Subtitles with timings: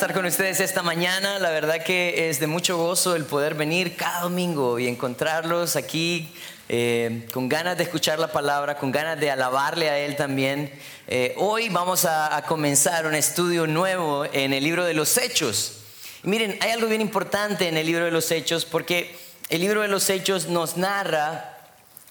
[0.00, 1.38] estar con ustedes esta mañana.
[1.38, 6.32] La verdad que es de mucho gozo el poder venir cada domingo y encontrarlos aquí
[6.70, 10.72] eh, con ganas de escuchar la palabra, con ganas de alabarle a Él también.
[11.06, 15.82] Eh, hoy vamos a, a, comenzar un estudio nuevo en el libro de los Hechos.
[16.24, 19.14] Y miren, hay algo bien importante en el libro de los Hechos porque
[19.50, 21.58] el libro de los Hechos nos narra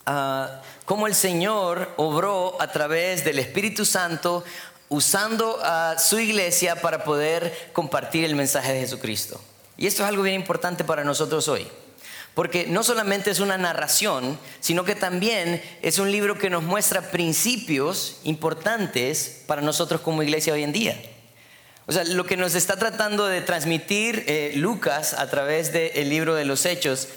[0.06, 4.44] uh, cómo el Señor obró a través del Espíritu Santo
[4.90, 9.40] usando a su iglesia para poder compartir el mensaje de Jesucristo.
[9.78, 11.68] Y esto es algo bien importante para nosotros hoy.
[12.34, 17.12] Porque no solamente es una narración, sino que también es un libro que nos muestra
[17.12, 21.02] principios importantes para nosotros como iglesia hoy en día.
[21.86, 26.36] O sea, lo que nos está tratando de transmitir eh, Lucas a través del libro
[26.36, 27.08] de los Hechos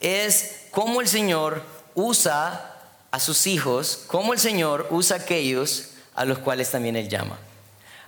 [0.00, 1.62] es cómo el Señor
[1.94, 2.76] usa
[3.10, 5.89] a sus hijos, cómo el Señor usa a aquellos
[6.20, 7.38] a los cuales también Él llama.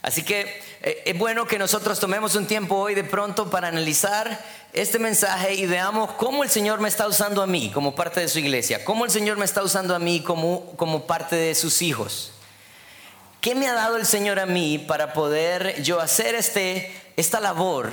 [0.02, 4.38] Así que eh, es bueno que nosotros tomemos un tiempo hoy de pronto para analizar
[4.74, 8.28] este mensaje y veamos cómo el Señor me está usando a mí como parte de
[8.28, 11.80] su iglesia, cómo el Señor me está usando a mí como, como parte de sus
[11.80, 12.32] hijos.
[13.40, 17.92] ¿Qué me ha dado el Señor a mí para poder yo hacer este, esta labor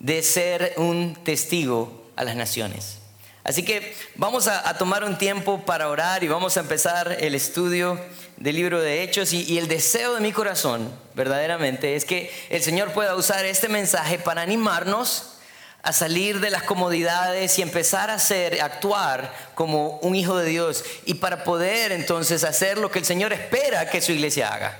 [0.00, 2.98] de ser un testigo a las naciones?
[3.46, 7.96] Así que vamos a, tomar un tiempo para orar y vamos a empezar el estudio
[8.38, 12.60] del libro de Hechos y, y, el deseo de mi corazón verdaderamente es que el
[12.60, 15.36] Señor pueda usar este mensaje para animarnos
[15.84, 20.84] a salir de las comodidades y empezar a hacer, actuar como un hijo de Dios
[21.04, 24.76] y para poder entonces hacer lo que el Señor espera que su iglesia haga.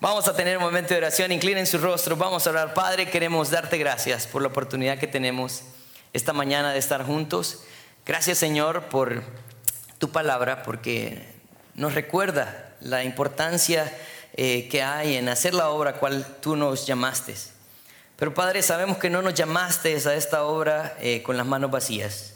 [0.00, 2.74] Vamos a tener un momento de oración, inclinen su rostro, vamos a orar.
[2.74, 5.62] Padre, queremos darte gracias por la oportunidad que tenemos
[6.12, 7.62] esta mañana de estar juntos.
[8.04, 9.22] Gracias Señor por
[9.98, 11.24] tu palabra, porque
[11.76, 13.96] nos recuerda la importancia
[14.32, 17.36] eh, que hay en hacer la obra cual tú nos llamaste.
[18.16, 22.34] Pero Padre, sabemos que no nos llamaste a esta obra eh, con las manos vacías,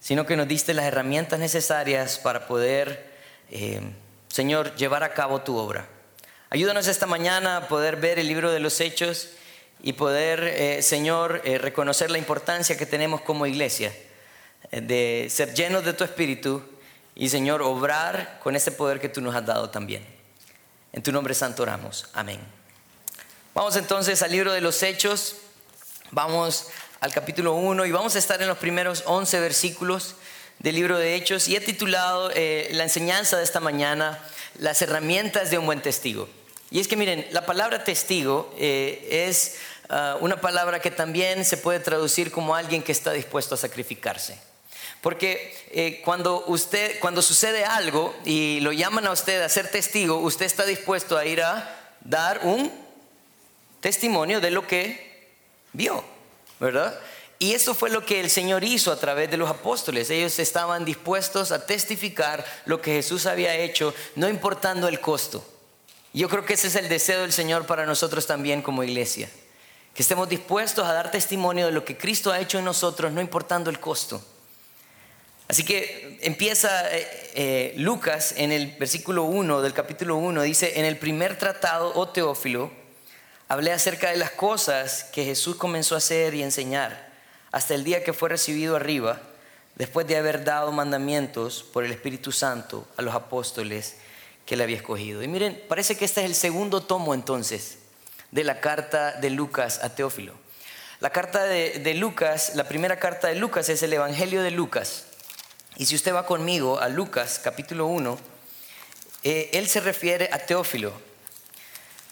[0.00, 3.08] sino que nos diste las herramientas necesarias para poder,
[3.52, 3.80] eh,
[4.26, 5.86] Señor, llevar a cabo tu obra.
[6.50, 9.28] Ayúdanos esta mañana a poder ver el libro de los hechos
[9.80, 13.92] y poder, Señor, reconocer la importancia que tenemos como iglesia
[14.70, 16.62] de ser llenos de tu espíritu
[17.18, 20.06] y Señor, obrar con ese poder que tú nos has dado también.
[20.92, 22.06] En tu nombre santo oramos.
[22.12, 22.40] Amén.
[23.54, 25.34] Vamos entonces al libro de los Hechos.
[26.12, 26.68] Vamos
[27.00, 30.14] al capítulo 1 y vamos a estar en los primeros 11 versículos
[30.60, 34.18] del libro de Hechos y he titulado eh, la enseñanza de esta mañana
[34.58, 36.28] las herramientas de un buen testigo.
[36.70, 39.56] Y es que miren, la palabra testigo eh, es
[39.88, 44.38] ah, una palabra que también se puede traducir como alguien que está dispuesto a sacrificarse.
[45.00, 50.18] Porque eh, cuando, usted, cuando sucede algo y lo llaman a usted a ser testigo,
[50.18, 52.72] usted está dispuesto a ir a dar un
[53.80, 55.30] testimonio de lo que
[55.72, 56.04] vio,
[56.58, 56.98] ¿verdad?
[57.38, 60.10] Y eso fue lo que el Señor hizo a través de los apóstoles.
[60.10, 65.44] Ellos estaban dispuestos a testificar lo que Jesús había hecho, no importando el costo.
[66.12, 69.30] Yo creo que ese es el deseo del Señor para nosotros también como iglesia.
[69.94, 73.20] Que estemos dispuestos a dar testimonio de lo que Cristo ha hecho en nosotros, no
[73.20, 74.20] importando el costo.
[75.48, 80.84] Así que empieza eh, eh, Lucas en el versículo 1 del capítulo 1, dice, en
[80.84, 82.70] el primer tratado, oh Teófilo,
[83.48, 87.08] hablé acerca de las cosas que Jesús comenzó a hacer y enseñar
[87.50, 89.22] hasta el día que fue recibido arriba,
[89.74, 93.96] después de haber dado mandamientos por el Espíritu Santo a los apóstoles
[94.44, 95.22] que le había escogido.
[95.22, 97.78] Y miren, parece que este es el segundo tomo entonces
[98.32, 100.34] de la carta de Lucas a Teófilo.
[101.00, 105.07] La carta de, de Lucas, la primera carta de Lucas es el Evangelio de Lucas.
[105.78, 108.18] Y si usted va conmigo a Lucas capítulo 1,
[109.22, 110.92] eh, él se refiere a Teófilo.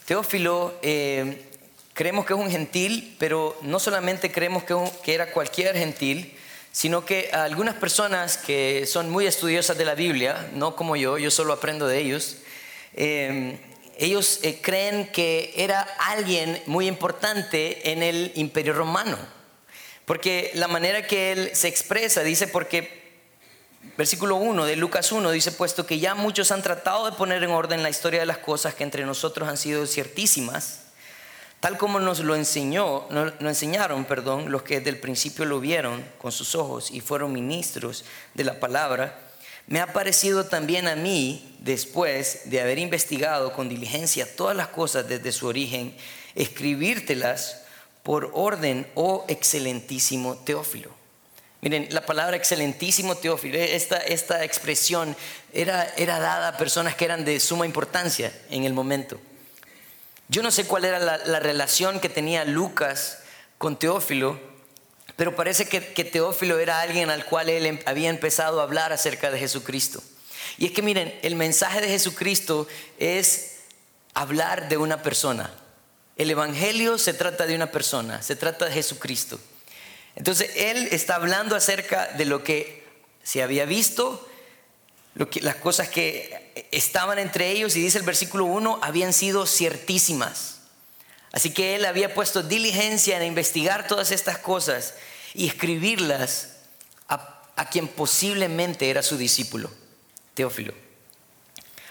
[0.05, 1.49] Teófilo, eh,
[1.93, 6.33] creemos que es un gentil, pero no solamente creemos que, era cualquier gentil,
[6.71, 11.29] sino que algunas personas que son muy estudiosas de la Biblia, no como yo, yo
[11.29, 12.37] solo aprendo de ellos,
[12.93, 13.59] eh,
[13.97, 19.17] ellos creen que era alguien muy importante en el imperio romano.
[20.05, 23.06] Porque la manera que él se expresa dice, porque
[23.95, 27.51] Versículo 1 de Lucas 1 dice, puesto que ya muchos han tratado de poner en
[27.51, 30.81] orden la historia de las cosas que entre nosotros han sido ciertísimas,
[31.59, 36.03] tal como nos lo enseñó, lo enseñaron, perdón, los que desde el principio lo vieron
[36.17, 38.03] con sus ojos y fueron ministros
[38.33, 39.19] de la palabra,
[39.67, 45.07] me ha parecido también a mí, después de haber investigado con diligencia todas las cosas
[45.07, 45.95] desde su origen,
[46.35, 47.61] escribírtelas
[48.01, 50.96] por orden, oh excelentísimo Teófilo
[51.61, 55.15] Miren, la palabra excelentísimo Teófilo, esta, esta expresión
[55.53, 59.19] era, era dada a personas que eran de suma importancia en el momento.
[60.29, 63.19] Yo no sé cuál era la, relación que tenía Lucas
[63.57, 64.39] con Teófilo,
[65.15, 69.31] pero parece que, Teófilo era alguien al cual él em, había empezado a hablar acerca
[69.31, 70.03] de Jesucristo.
[70.57, 72.67] Y es que miren, el mensaje de Jesucristo
[72.99, 73.55] es
[74.13, 75.49] hablar de una persona.
[76.17, 79.39] El Evangelio se trata de una persona, se trata de Jesucristo.
[80.17, 82.83] Entonces él está hablando acerca de lo que
[83.23, 84.27] se había visto,
[85.13, 89.45] lo que, las cosas que estaban entre ellos, y dice el versículo 1, habían sido
[89.45, 90.61] ciertísimas.
[91.31, 94.95] Así que él había puesto diligencia en investigar todas estas cosas
[95.35, 96.53] y escribirlas
[97.07, 99.69] a, a quien posiblemente era su discípulo,
[100.33, 100.73] Teófilo.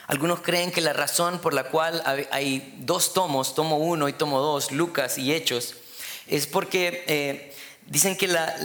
[0.08, 2.02] Algunos creen que la razón por la cual
[2.32, 5.74] hay dos tomos, tomo 1 y tomo 2, Lucas y Hechos,
[6.26, 7.52] es porque eh,
[7.86, 8.56] dicen que la,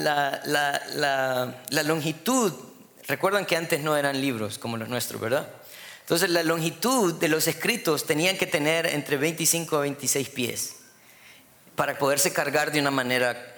[0.46, 2.54] la, longitud,
[3.08, 5.48] recuerdan que antes no eran libros como los nuestros, ¿verdad?
[6.02, 10.76] Entonces la longitud de los escritos tenían que tener entre 25 a 26 pies
[11.76, 13.56] para poderse cargar de una manera,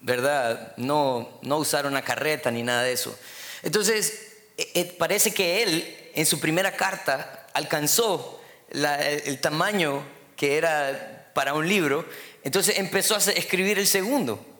[0.00, 0.74] ¿verdad?
[0.76, 3.16] No, no usar una carreta ni nada de eso.
[3.62, 8.40] Entonces, eh, eh, parece que él en su primera carta alcanzó
[8.70, 10.02] el, tamaño
[10.36, 12.06] que era para un libro,
[12.42, 14.55] entonces empezó a escribir el segundo.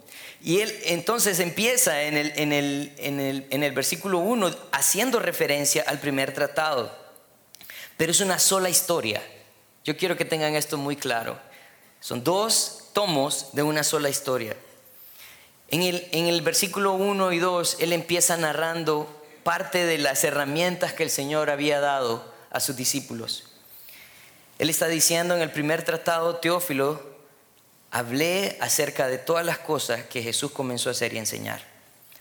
[0.46, 5.18] Y él entonces empieza en el, en el, en el, en el versículo 1 haciendo
[5.18, 6.96] referencia al primer tratado.
[7.96, 9.20] Pero es una sola historia.
[9.84, 11.36] Yo quiero que tengan esto muy claro.
[11.98, 14.54] Son dos tomos de una sola historia.
[15.66, 19.08] En el, en el versículo 1 y 2, él empieza narrando
[19.42, 23.48] parte de las herramientas que el Señor había dado a sus discípulos.
[24.60, 27.15] Él está diciendo en el primer tratado, Teófilo,
[27.96, 31.62] hablé acerca de todas las cosas que Jesús comenzó a hacer y enseñar,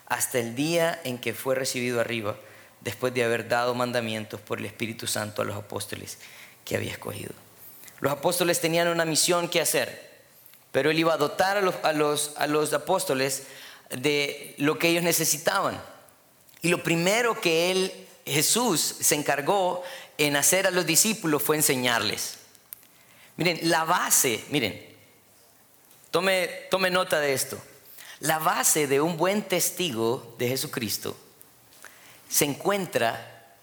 [0.05, 2.37] hasta el día en que fue recibido arriba,
[2.79, 6.17] después de haber dado mandamientos por el Espíritu Santo a los apóstoles
[6.63, 7.33] que había escogido.
[7.99, 10.23] Los apóstoles tenían una misión que hacer,
[10.71, 13.43] pero él iba a dotar a los, a los, a los apóstoles
[13.89, 15.77] de lo que ellos necesitaban.
[16.61, 19.83] Y lo primero que él, Jesús, se encargó
[20.17, 22.37] en hacer a los discípulos fue enseñarles.
[23.35, 24.94] Miren, la base, miren,
[26.69, 27.61] tome, nota de esto.
[28.21, 31.17] La base de un buen testigo de Jesucristo
[32.29, 33.57] se encuentra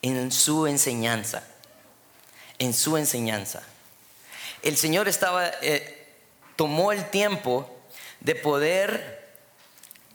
[0.00, 1.46] en su enseñanza.
[2.58, 3.62] En su enseñanza.
[4.62, 6.08] El Señor estaba, eh,
[6.56, 7.70] tomó el tiempo
[8.20, 9.34] de poder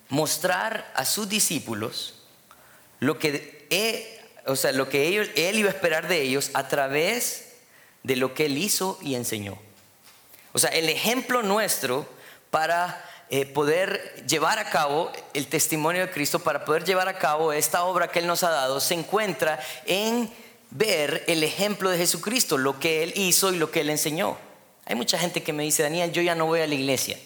[0.10, 2.16] mostrar a sus discípulos
[3.00, 7.54] lo que, o sea, lo que él iba a esperar de ellos a través
[8.02, 9.60] de lo que él hizo y enseñó.
[10.56, 12.08] O sea, el ejemplo nuestro
[12.50, 17.54] para eh, poder llevar a cabo el testimonio de Cristo, para poder llevar a cabo
[17.54, 20.32] esta obra que Él nos ha dado, se encuentra en
[20.72, 24.38] ver el ejemplo de Jesucristo, lo que Él hizo y lo que Él enseñó.
[24.86, 27.20] Hay mucha gente que me dice, Daniel, yo ya no voy a la iglesia.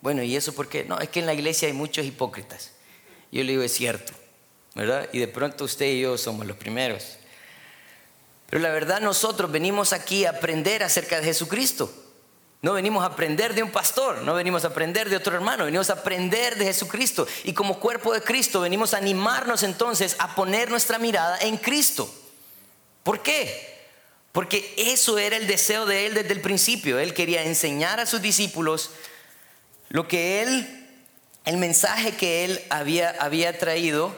[0.00, 0.84] Bueno, ¿y eso por qué?
[0.84, 2.70] No, es que en la iglesia hay muchos hipócritas.
[3.30, 4.12] Yo le digo, es cierto.
[4.74, 5.08] ¿verdad?
[5.12, 7.16] Y de pronto usted y yo somos los primeros.
[8.48, 11.92] Pero la verdad nosotros venimos aquí a aprender acerca de Jesucristo.
[12.62, 15.88] No venimos a aprender de un pastor, no venimos a aprender de otro hermano, venimos
[15.88, 17.26] a aprender de Jesucristo.
[17.44, 22.12] Y como cuerpo de Cristo venimos a animarnos entonces a poner nuestra mirada en Cristo.
[23.02, 23.88] ¿Por qué?
[24.32, 26.98] Porque eso era el deseo de Él desde el principio.
[26.98, 28.90] Él quería enseñar a sus discípulos
[29.88, 30.86] lo que Él,
[31.46, 34.14] el mensaje que Él había, había traído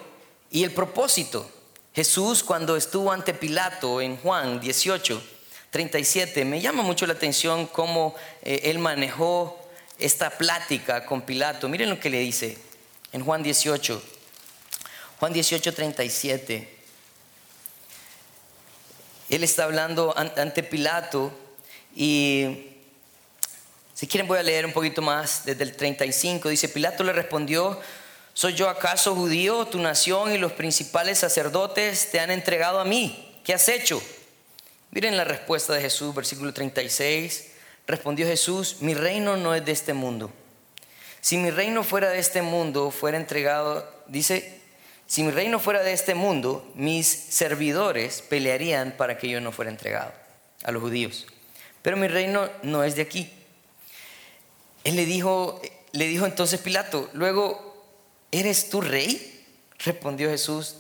[0.51, 1.49] y el propósito,
[1.95, 5.23] Jesús cuando estuvo ante Pilato en Juan 18,
[5.73, 9.59] 37, me llama mucho la atención cómo eh, él manejó
[9.99, 11.67] esta plática con Pilato.
[11.67, 12.59] Miren lo que le dice
[13.11, 14.03] en Juan 18,
[15.19, 16.79] Juan 18, 37.
[19.31, 21.33] Él está hablando ante Pilato
[21.97, 22.67] y
[23.95, 26.51] si quieren voy a leer un poquito más desde el 35.
[26.51, 27.81] Dice, Pilato le respondió,
[28.35, 29.65] ¿Soy yo acaso judío?
[29.65, 33.41] Tu nación y los principales sacerdotes te han entregado a mí.
[33.43, 34.03] ¿Qué has hecho?
[34.93, 37.49] Miren la respuesta de Jesús, versículo 36.
[37.87, 40.31] Respondió Jesús, mi reino no es de este mundo.
[41.23, 44.61] Si mi reino fuera de este mundo, fuera entregado, dice,
[45.07, 49.71] si mi reino fuera de este mundo, mis servidores pelearían para que yo no fuera
[49.71, 50.13] entregado
[50.63, 51.27] a los judíos.
[51.81, 53.33] Pero mi reino no es de aquí.
[54.85, 57.83] Él le dijo, le dijo entonces Pilato, luego
[58.31, 59.47] ¿eres tú rey?
[59.79, 60.77] Respondió Jesús,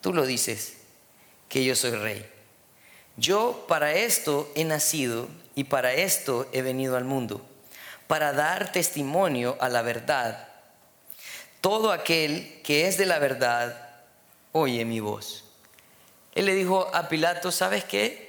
[0.00, 0.74] tú lo dices,
[1.48, 2.33] que yo soy rey.
[3.16, 7.40] Yo para esto he nacido y para esto he venido al mundo,
[8.06, 10.48] para dar testimonio a la verdad.
[11.60, 13.90] Todo aquel que es de la verdad,
[14.52, 15.44] oye mi voz.
[16.34, 18.24] Él le dijo a Pilato, ¿sabes qué?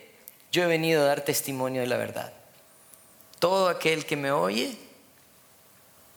[0.55, 2.31] yo he venido a dar testimonio de la verdad.
[3.39, 4.77] Todo aquel que me oye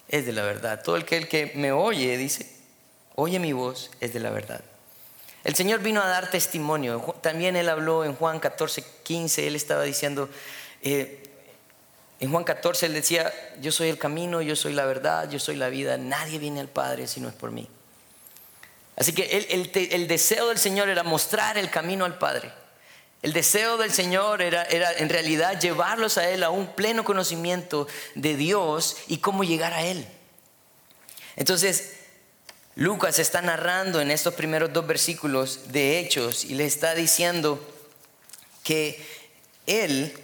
[0.06, 0.80] es de la verdad.
[0.84, 2.48] Todo aquel que me oye, dice,
[3.16, 4.62] oye mi voz, es de la verdad.
[5.49, 7.00] El Señor vino a dar testimonio.
[7.23, 10.28] También Él habló en Juan 14, 15, Él estaba diciendo,
[10.83, 11.23] eh,
[12.21, 15.57] en Juan 14 Él decía, yo soy el camino, yo soy la verdad, yo soy
[15.57, 17.67] la vida, nadie viene al Padre si no es por mí.
[18.95, 19.49] Así que
[19.90, 22.52] el, deseo del Señor era mostrar el camino al Padre.
[23.23, 27.88] El deseo del Señor era, era, en realidad llevarlos a Él a un pleno conocimiento
[28.14, 30.07] de Dios y cómo llegar a Él.
[31.37, 31.98] Entonces,
[32.78, 37.58] Lucas está narrando en estos primeros dos versículos de Hechos y le está diciendo
[38.62, 39.04] que
[39.66, 40.16] Él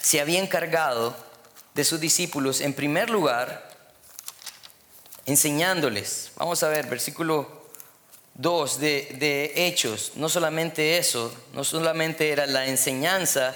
[0.00, 1.14] se había encargado
[1.74, 3.68] de sus discípulos, en primer lugar,
[5.26, 6.30] enseñándoles.
[6.36, 7.66] Vamos a ver, versículo
[8.36, 10.12] 2 de, de, Hechos.
[10.14, 13.54] No solamente eso, no solamente era la enseñanza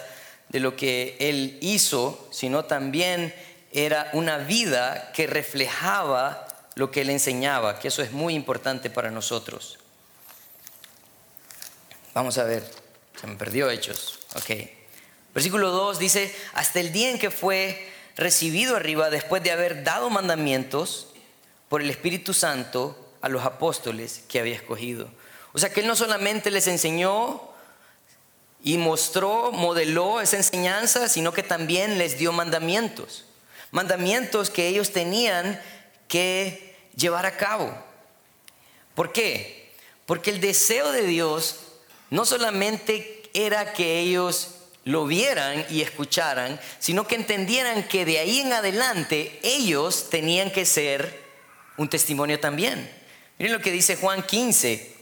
[0.50, 3.34] de lo que él hizo, sino también
[3.72, 9.10] era una vida que reflejaba lo que él enseñaba, que eso es muy importante para
[9.10, 9.78] nosotros.
[12.14, 12.68] Vamos a ver,
[13.20, 14.20] se me perdió Hechos.
[14.34, 14.50] Ok.
[15.34, 20.10] Versículo 2 dice, hasta el día en que fue recibido arriba después de haber dado
[20.10, 21.08] mandamientos
[21.68, 25.08] por el Espíritu Santo a los apóstoles que había escogido.
[25.52, 27.40] O sea que Él no solamente les enseñó
[28.62, 33.24] y mostró, modeló esa enseñanza, sino que también les dio mandamientos.
[33.70, 35.60] Mandamientos que ellos tenían
[36.96, 37.74] llevar a cabo.
[38.94, 39.72] ¿Por qué?
[40.06, 41.56] Porque el deseo de Dios
[42.10, 44.50] no solamente era que ellos
[44.84, 50.66] lo vieran y escucharan, sino que entendieran que de ahí en adelante ellos tenían que
[50.66, 51.24] ser
[51.76, 52.90] un testimonio también.
[53.38, 54.94] Miren lo que dice Juan 15.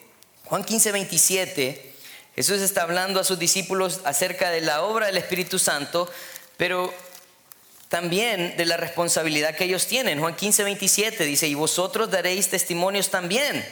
[0.45, 1.93] Juan 15, 27.
[2.35, 6.11] Jesús está hablando a sus discípulos acerca de la obra del Espíritu Santo,
[6.57, 6.95] pero
[7.93, 10.19] también de la responsabilidad que ellos tienen.
[10.19, 13.63] Juan 15, 27 dice, y vosotros daréis testimonios también,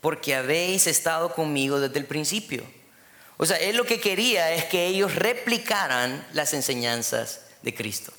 [0.00, 2.64] porque habéis estado conmigo desde el principio.
[3.36, 8.10] O sea, él lo que quería es que ellos replicaran las enseñanzas de Cristo.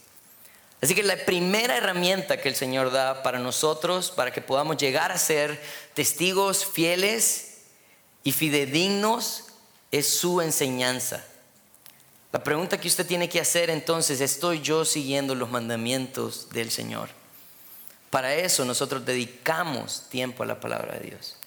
[0.82, 5.12] Así que la primera herramienta que el Señor da para nosotros, para que podamos llegar
[5.12, 5.60] a ser
[5.96, 7.62] testigos fieles
[8.24, 9.46] y fidedignos,
[9.92, 11.26] es su enseñanza.
[12.32, 17.10] La pregunta que usted tiene que hacer entonces, ¿estoy yo siguiendo los mandamientos del Señor?
[18.12, 21.38] Para eso nosotros dedicamos tiempo a la palabra de Dios.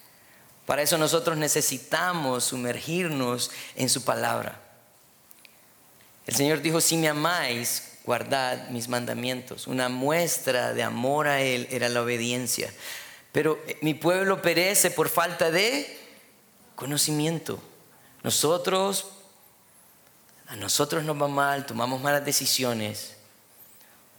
[0.67, 4.61] Para eso nosotros necesitamos sumergirnos en su palabra.
[6.27, 9.67] El Señor dijo, si me amáis, guardad mis mandamientos.
[9.67, 12.73] Una muestra de amor a Él era la obediencia.
[13.33, 15.99] Pero eh, mi pueblo perece por falta de
[16.77, 17.61] conocimiento.
[18.23, 19.07] Nosotros,
[20.47, 23.17] a nosotros nos va mal, tomamos malas decisiones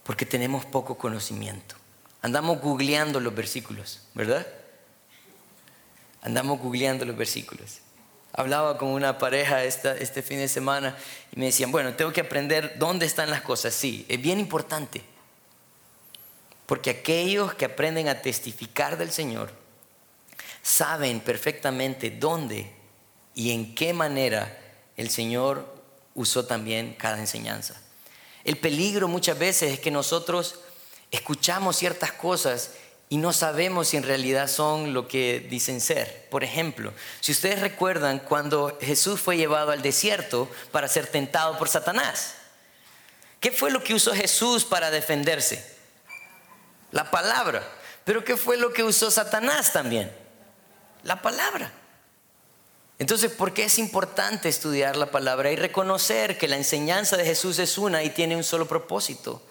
[0.04, 1.76] porque tenemos poco conocimiento.
[2.22, 4.46] Andamos googleando los versículos, ¿verdad?
[6.22, 7.80] Andamos googleando los versículos.
[8.32, 10.96] Hablaba con una pareja este fin de semana
[11.32, 13.74] y me decían, bueno, tengo que aprender dónde están las cosas.
[13.74, 15.02] Sí, es bien importante.
[16.66, 19.52] Porque aquellos que aprenden a testificar del Señor
[20.62, 22.72] saben perfectamente dónde
[23.34, 24.58] y en qué manera
[24.96, 25.83] el Señor
[26.14, 27.74] usó también cada enseñanza.
[28.44, 30.60] El peligro muchas veces es que nosotros
[31.10, 32.70] escuchamos ciertas cosas
[33.08, 36.28] y no sabemos si en realidad son lo que dicen ser.
[36.30, 41.68] Por ejemplo, si ustedes recuerdan cuando Jesús fue llevado al desierto para ser tentado por
[41.68, 42.34] Satanás,
[43.40, 45.74] ¿qué fue lo que usó Jesús para defenderse?
[46.90, 47.62] La palabra.
[48.04, 50.12] Pero ¿qué fue lo que usó Satanás también?
[51.02, 51.72] La palabra.
[52.98, 57.58] Entonces, ¿por qué es importante estudiar la palabra y reconocer que la enseñanza de Jesús
[57.58, 59.42] es una y tiene un solo propósito?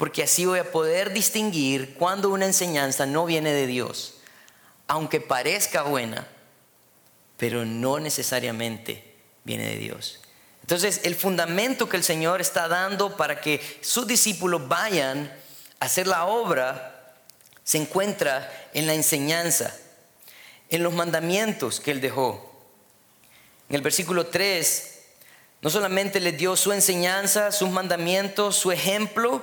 [0.00, 4.14] porque así voy a poder distinguir cuando una enseñanza no viene de Dios,
[4.86, 6.26] aunque parezca buena,
[7.36, 10.22] pero no necesariamente viene de Dios.
[10.62, 15.30] Entonces, el fundamento que el Señor está dando para que sus discípulos vayan
[15.80, 17.14] a hacer la obra
[17.62, 19.76] se encuentra en la enseñanza,
[20.70, 22.49] en los mandamientos que Él dejó.
[23.70, 24.98] En el versículo 3,
[25.62, 29.42] no solamente les dio su enseñanza, sus mandamientos, su ejemplo,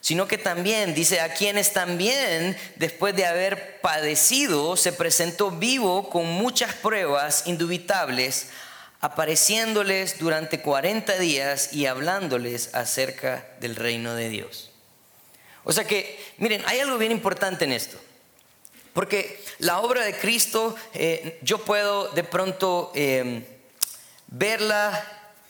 [0.00, 6.26] sino que también dice a quienes también después de haber padecido se presentó vivo con
[6.26, 8.48] muchas pruebas indubitables,
[9.00, 14.70] apareciéndoles durante 40 días y hablándoles acerca del reino de Dios.
[15.62, 17.96] O sea que, miren, hay algo bien importante en esto,
[18.92, 23.57] porque la obra de Cristo, eh, yo puedo de pronto eh,
[24.28, 25.04] verla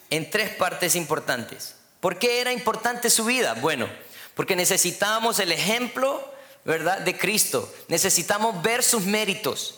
[0.09, 1.75] en tres partes importantes.
[1.99, 3.53] ¿Por qué era importante su vida?
[3.55, 3.87] Bueno,
[4.33, 6.33] porque necesitamos el ejemplo,
[6.65, 7.71] ¿verdad?, de Cristo.
[7.87, 9.75] Necesitamos ver sus méritos.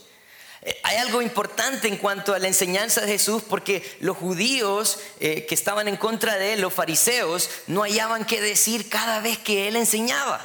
[0.62, 5.46] Eh, hay algo importante en cuanto a la enseñanza de Jesús porque los judíos eh,
[5.48, 9.68] que estaban en contra de él, los fariseos, no hallaban qué decir cada vez que
[9.68, 10.40] él enseñaba.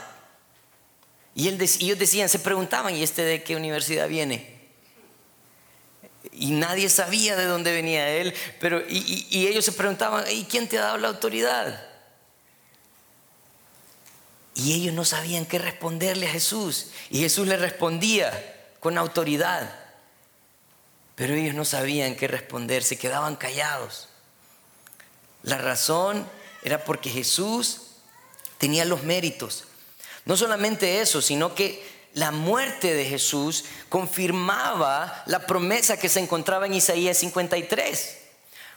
[1.35, 4.56] Y, ellos decían, se preguntaban, ¿y este de qué universidad viene?
[6.33, 10.69] Y nadie sabía de dónde venía él, pero y, y ellos se preguntaban, ¿y quién
[10.69, 11.87] te ha dado la autoridad?
[14.57, 16.89] Y ellos no sabían qué responderle a Jesús.
[17.11, 19.71] Y Jesús le respondía con autoridad.
[21.15, 24.09] Pero ellos no sabían qué responder, se quedaban callados.
[25.43, 26.27] La razón
[26.63, 27.83] era porque Jesús
[28.59, 29.65] tenía los méritos.
[30.25, 36.65] No solamente eso, sino que la muerte de Jesús confirmaba la promesa que se encontraba
[36.65, 38.17] en Isaías 53,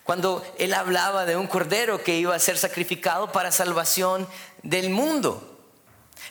[0.03, 4.27] cuando él hablaba de un cordero que iba a ser sacrificado para salvación
[4.61, 5.57] del mundo.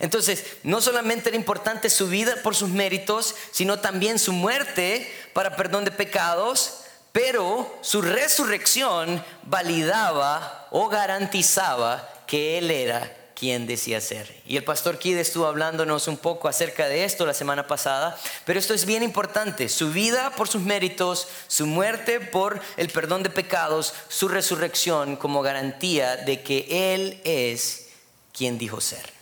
[0.01, 5.57] Entonces, no solamente era importante su vida por sus méritos, sino también su muerte para
[5.57, 6.81] perdón de pecados,
[7.13, 14.35] pero su resurrección validaba o garantizaba que Él era quien decía ser.
[14.47, 18.59] Y el pastor Kid estuvo hablándonos un poco acerca de esto la semana pasada, pero
[18.59, 19.69] esto es bien importante.
[19.69, 25.41] Su vida por sus méritos, su muerte por el perdón de pecados, su resurrección como
[25.41, 27.91] garantía de que Él es
[28.33, 29.13] quien dijo ser.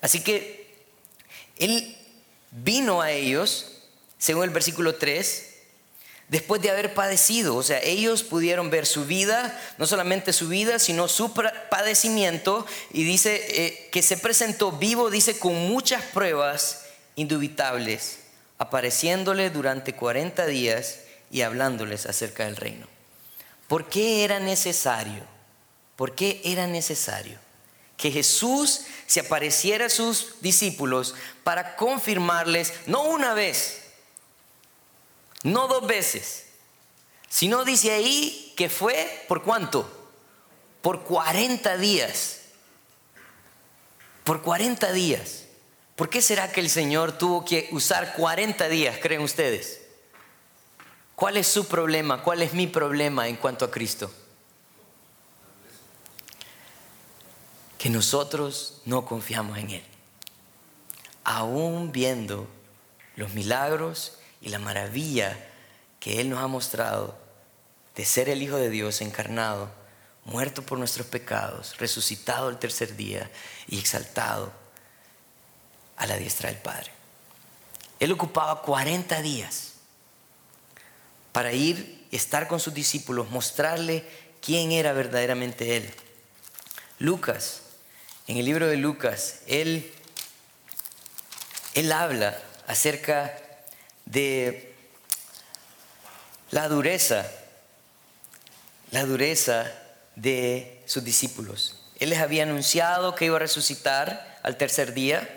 [0.00, 0.86] Así que
[1.56, 1.96] Él
[2.52, 3.82] vino a ellos,
[4.18, 5.47] según el versículo 3,
[6.28, 7.56] después de haber padecido.
[7.56, 12.66] O sea, ellos pudieron ver su vida, no solamente su vida, sino su padecimiento.
[12.92, 16.84] Y dice eh, que se presentó vivo, dice, con muchas pruebas
[17.16, 18.18] indubitables,
[18.58, 22.86] apareciéndole durante 40 días y hablándoles acerca del reino.
[23.66, 25.22] ¿Por qué era necesario?
[25.96, 27.38] ¿Por qué era necesario?
[27.98, 33.87] que Jesús se apareciera a sus discípulos para confirmarles, no una vez,
[35.42, 36.46] no dos veces,
[37.28, 39.90] sino dice ahí que fue por cuánto?
[40.82, 42.40] Por 40 días.
[44.24, 45.44] Por 40 días.
[45.96, 49.80] ¿Por qué será que el Señor tuvo que usar 40 días, creen ustedes?
[51.14, 52.22] ¿Cuál es su problema?
[52.22, 54.10] ¿Cuál es mi problema en cuanto a Cristo?
[57.78, 59.84] que nosotros no confiamos en Él.
[61.24, 62.48] Aún viendo
[63.14, 65.36] los milagros y la maravilla
[66.00, 67.18] que Él nos ha mostrado
[67.94, 69.70] de ser el Hijo de Dios encarnado,
[70.24, 73.30] muerto por nuestros pecados, resucitado el tercer día
[73.66, 74.52] y exaltado
[75.96, 76.92] a la diestra del Padre.
[77.98, 79.72] Él ocupaba 40 días
[81.32, 84.04] para ir y estar con sus discípulos, mostrarle
[84.40, 85.92] quién era verdaderamente Él.
[87.00, 87.62] Lucas
[88.28, 89.90] en el libro de Lucas, él,
[91.72, 93.34] él habla acerca
[94.10, 94.74] de
[96.50, 97.26] la dureza,
[98.90, 99.70] la dureza
[100.16, 101.80] de sus discípulos.
[101.98, 105.28] Él les había anunciado que iba a resucitar al tercer día.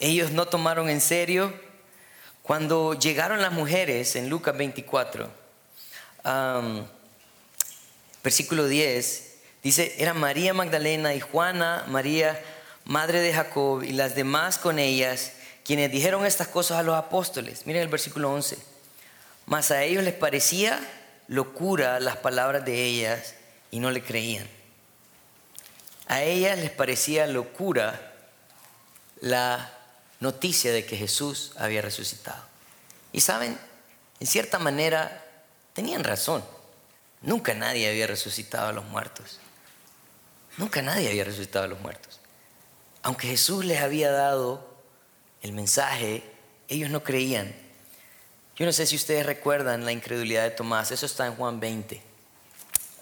[0.00, 1.52] ellos no tomaron en serio.
[2.42, 5.30] Cuando llegaron las mujeres en Lucas 24,
[8.22, 9.34] versículo 10,
[9.64, 12.38] Dice, era María Magdalena y Juana, María,
[12.84, 15.32] madre de Jacob, y las demás con ellas,
[15.64, 17.66] quienes dijeron estas cosas a los apóstoles.
[17.66, 18.58] Miren el versículo 11.
[19.46, 20.78] Mas a ellos les parecía
[21.26, 23.34] locura las palabras de ellas
[23.70, 24.46] y no le creían.
[26.06, 28.12] A ellas les parecía locura
[29.20, 29.72] la
[30.20, 32.42] noticia de que Jesús había resucitado.
[33.12, 33.58] Y saben,
[34.20, 35.24] en cierta manera
[35.72, 36.44] tenían razón.
[37.22, 39.40] Nunca nadie había resucitado a los muertos.
[40.58, 42.20] Nunca nadie había resucitado a los muertos.
[43.02, 44.73] Aunque Jesús les había dado
[45.44, 46.22] el mensaje,
[46.68, 47.54] ellos no creían.
[48.56, 52.00] Yo no sé si ustedes recuerdan la incredulidad de Tomás, eso está en Juan 20.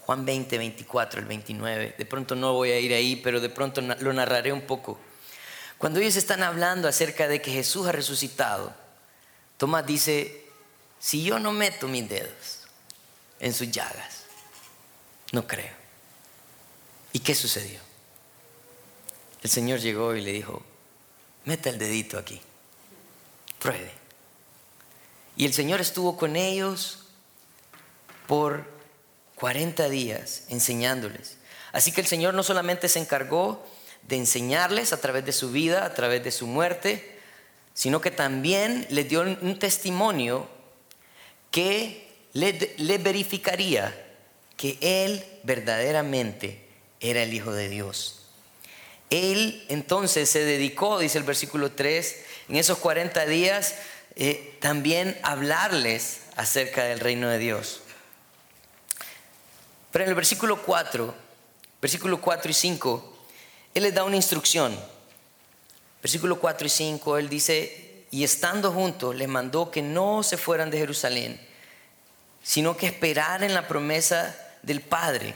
[0.05, 1.95] Juan 20, 24, el 29.
[1.97, 4.99] De pronto no voy a ir ahí, pero de pronto lo narraré un poco.
[5.77, 8.73] Cuando ellos están hablando acerca de que Jesús ha resucitado,
[9.55, 10.45] Tomás dice,
[10.99, 12.67] si yo no meto mis dedos
[13.39, 14.25] en sus llagas,
[15.31, 15.71] no creo.
[17.13, 17.79] ¿Y qué sucedió?
[19.41, 20.61] El Señor llegó y le dijo,
[21.45, 22.41] meta el dedito aquí,
[23.59, 23.91] pruebe.
[25.35, 27.05] Y el Señor estuvo con ellos
[28.27, 28.65] por
[29.35, 31.37] 40 días enseñándoles.
[31.71, 33.65] Así que el Señor no solamente se encargó
[34.07, 37.19] de enseñarles a través de su vida, a través de su muerte,
[37.73, 40.47] sino que también les dio un testimonio
[41.49, 42.03] que
[42.33, 43.95] le, verificaría
[44.57, 46.67] que Él verdaderamente
[46.99, 48.22] era el Hijo de Dios.
[49.13, 52.15] Él entonces se dedicó, dice el versículo 3,
[52.49, 53.75] en esos 40 días
[54.15, 57.81] eh, también hablarles acerca del reino de Dios.
[59.91, 61.13] Pero en el versículo 4,
[61.79, 63.17] versículo 4 y 5,
[63.75, 64.75] Él les da una instrucción.
[66.01, 70.71] Versículo 4 y 5, Él dice, y estando juntos, les mandó que no se fueran
[70.71, 71.39] de Jerusalén,
[72.41, 75.35] sino que esperaran la promesa del Padre,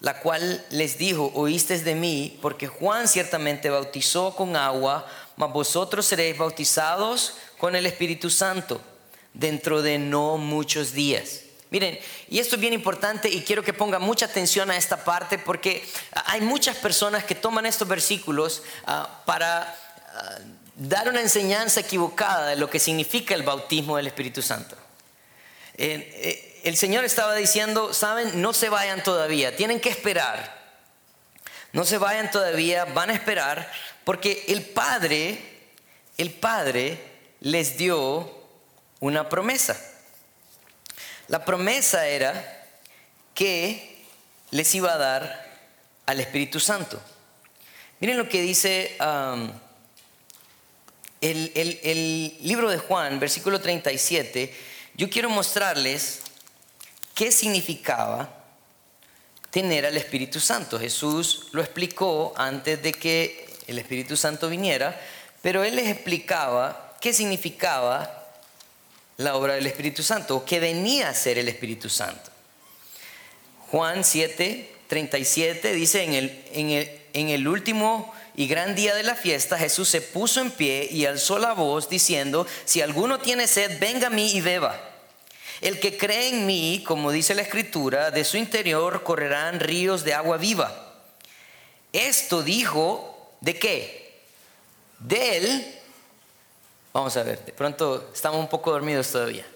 [0.00, 6.06] la cual les dijo, oíste de mí, porque Juan ciertamente bautizó con agua, mas vosotros
[6.06, 8.80] seréis bautizados con el Espíritu Santo
[9.34, 11.42] dentro de no muchos días.
[11.70, 15.38] Miren, y esto es bien importante y quiero que ponga mucha atención a esta parte
[15.38, 15.86] porque
[16.26, 19.62] hay muchas personas que toman estos versículos ah, para
[20.14, 20.38] ah,
[20.74, 24.76] dar una enseñanza equivocada de lo que significa el bautismo del Espíritu Santo.
[25.76, 30.60] Eh, el Señor estaba diciendo, saben, no se vayan todavía, tienen que esperar.
[31.72, 33.70] No se vayan todavía, van a esperar
[34.04, 35.38] porque el Padre,
[36.18, 36.98] el Padre
[37.40, 38.28] les dio
[38.98, 39.80] una promesa.
[41.28, 42.66] La promesa era
[43.34, 44.04] que
[44.50, 45.50] les iba a dar
[46.06, 47.00] al Espíritu Santo.
[48.00, 49.52] Miren lo que dice um,
[51.20, 54.52] el, el libro de Juan, versículo 37.
[54.94, 56.22] Yo quiero mostrarles
[57.20, 58.30] qué significaba
[59.50, 60.80] tener al Espíritu Santo.
[60.80, 64.98] Jesús lo explicó antes de que el Espíritu Santo viniera,
[65.42, 68.26] pero él les explicaba qué significaba
[69.18, 72.30] la obra del Espíritu Santo o que venía a ser el Espíritu Santo.
[73.70, 79.02] Juan 7, 37 dice, en el, en el, en el último y gran día de
[79.02, 83.46] la fiesta, Jesús se puso en pie y alzó la voz diciendo, si alguno tiene
[83.46, 84.89] sed, venga a mí y beba.
[85.60, 90.14] El que cree en mí, como dice la escritura, de su interior correrán ríos de
[90.14, 91.02] agua viva.
[91.92, 94.22] Esto dijo, ¿de qué?
[95.00, 95.80] De él
[96.92, 99.46] Vamos a ver, de pronto estamos un poco dormidos todavía.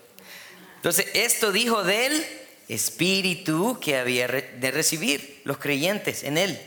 [0.77, 2.25] Entonces, esto dijo del
[2.69, 6.61] Espíritu que había de recibir los creyentes en él,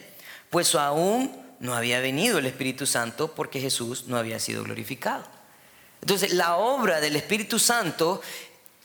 [0.50, 5.24] pues aún no había venido el Espíritu Santo porque Jesús no había sido glorificado.
[6.02, 8.22] Entonces, la obra del Espíritu Santo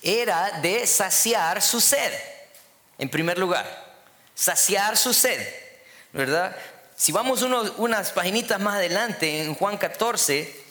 [0.03, 2.13] era de saciar su sed,
[2.99, 3.67] en primer lugar,
[4.35, 5.47] saciar su sed,
[6.13, 6.57] ¿verdad?
[6.97, 10.63] Si vamos unas paginitas más adelante, en Juan 14,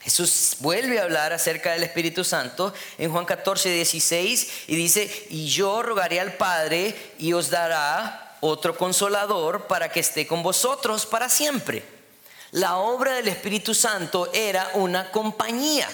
[0.00, 5.48] Jesús vuelve a hablar acerca del Espíritu Santo en Juan 14, 16 y dice, y
[5.48, 11.28] yo rogaré al Padre y os dará otro consolador para que esté con vosotros para
[11.28, 11.84] siempre.
[12.52, 15.88] La obra del Espíritu Santo era una compañía.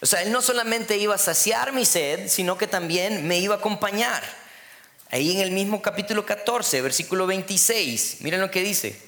[0.00, 3.54] O sea, Él no solamente iba a saciar mi sed, sino que también me iba
[3.54, 4.22] a acompañar.
[5.10, 9.00] Ahí en el mismo capítulo 14, versículo 26, miren lo que dice.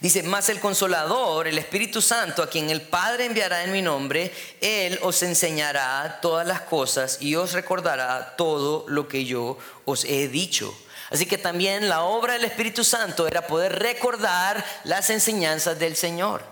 [0.00, 4.32] Dice, más el consolador, el Espíritu Santo, a quien el Padre enviará en mi nombre,
[4.60, 10.28] Él os enseñará todas las cosas y os recordará todo lo que yo os he
[10.28, 10.76] dicho.
[11.10, 16.51] Así que también la obra del Espíritu Santo era poder recordar las enseñanzas del Señor.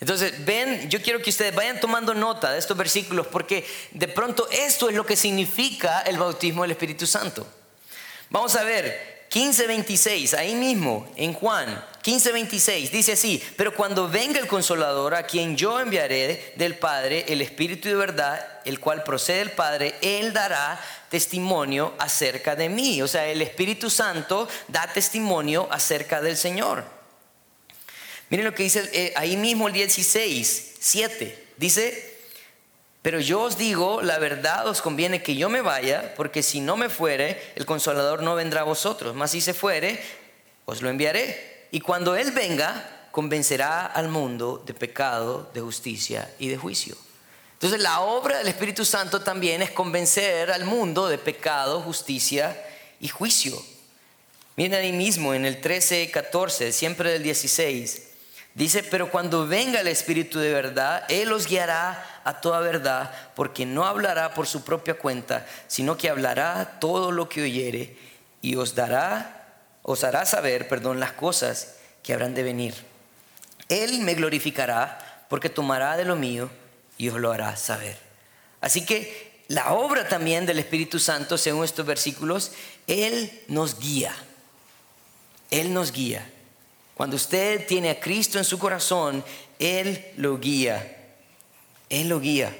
[0.00, 4.46] Entonces, ven, yo quiero que ustedes vayan tomando nota de estos versículos porque de pronto
[4.50, 7.46] esto es lo que significa el bautismo del Espíritu Santo.
[8.28, 14.46] Vamos a ver, 15:26, ahí mismo en Juan 15:26, dice así, pero cuando venga el
[14.46, 19.52] consolador a quien yo enviaré del Padre, el Espíritu de verdad, el cual procede del
[19.52, 23.00] Padre, Él dará testimonio acerca de mí.
[23.02, 26.95] O sea, el Espíritu Santo da testimonio acerca del Señor.
[28.28, 32.16] Miren lo que dice eh, ahí mismo el 16, 7, dice,
[33.02, 36.76] pero yo os digo, la verdad os conviene que yo me vaya, porque si no
[36.76, 40.02] me fuere, el consolador no vendrá a vosotros, mas si se fuere,
[40.64, 41.68] os lo enviaré.
[41.70, 46.96] Y cuando Él venga, convencerá al mundo de pecado, de justicia y de juicio.
[47.52, 52.60] Entonces la obra del Espíritu Santo también es convencer al mundo de pecado, justicia
[53.00, 53.56] y juicio.
[54.56, 58.02] Miren ahí mismo en el 13, 14, siempre del 16.
[58.56, 63.66] Dice, pero cuando venga el Espíritu de verdad, Él os guiará a toda verdad, porque
[63.66, 67.98] no hablará por su propia cuenta, sino que hablará todo lo que oyere
[68.40, 72.74] y os dará, os hará saber, perdón, las cosas que habrán de venir.
[73.68, 76.48] Él me glorificará, porque tomará de lo mío
[76.96, 77.98] y os lo hará saber.
[78.62, 82.52] Así que la obra también del Espíritu Santo, según estos versículos,
[82.86, 84.16] Él nos guía.
[85.50, 86.26] Él nos guía.
[86.96, 89.22] Cuando usted tiene a Cristo en su corazón,
[89.58, 91.14] Él lo guía.
[91.90, 92.56] Él lo guía.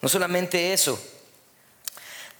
[0.00, 0.98] No solamente eso,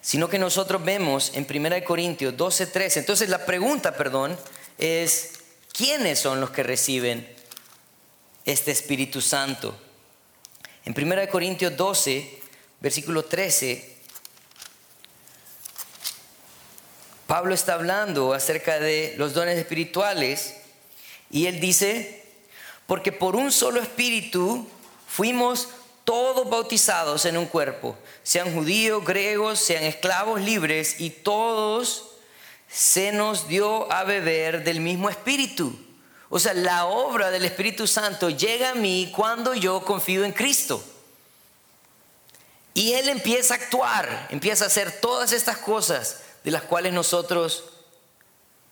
[0.00, 3.00] sino que nosotros vemos en 1 Corintios 12, 13.
[3.00, 4.38] Entonces la pregunta, perdón,
[4.78, 5.32] es,
[5.70, 7.28] ¿quiénes son los que reciben
[8.46, 9.78] este Espíritu Santo?
[10.86, 12.38] En 1 Corintios 12,
[12.80, 13.98] versículo 13,
[17.26, 20.59] Pablo está hablando acerca de los dones espirituales
[21.30, 22.24] y él dice,
[22.86, 24.66] porque por un solo espíritu
[25.06, 25.68] fuimos
[26.04, 32.10] todos bautizados en un cuerpo, sean judíos, griegos, sean esclavos libres, y todos
[32.68, 35.78] se nos dio a beber del mismo espíritu.
[36.28, 40.82] O sea, la obra del Espíritu Santo llega a mí cuando yo confío en Cristo.
[42.72, 47.64] Y Él empieza a actuar, empieza a hacer todas estas cosas de las cuales nosotros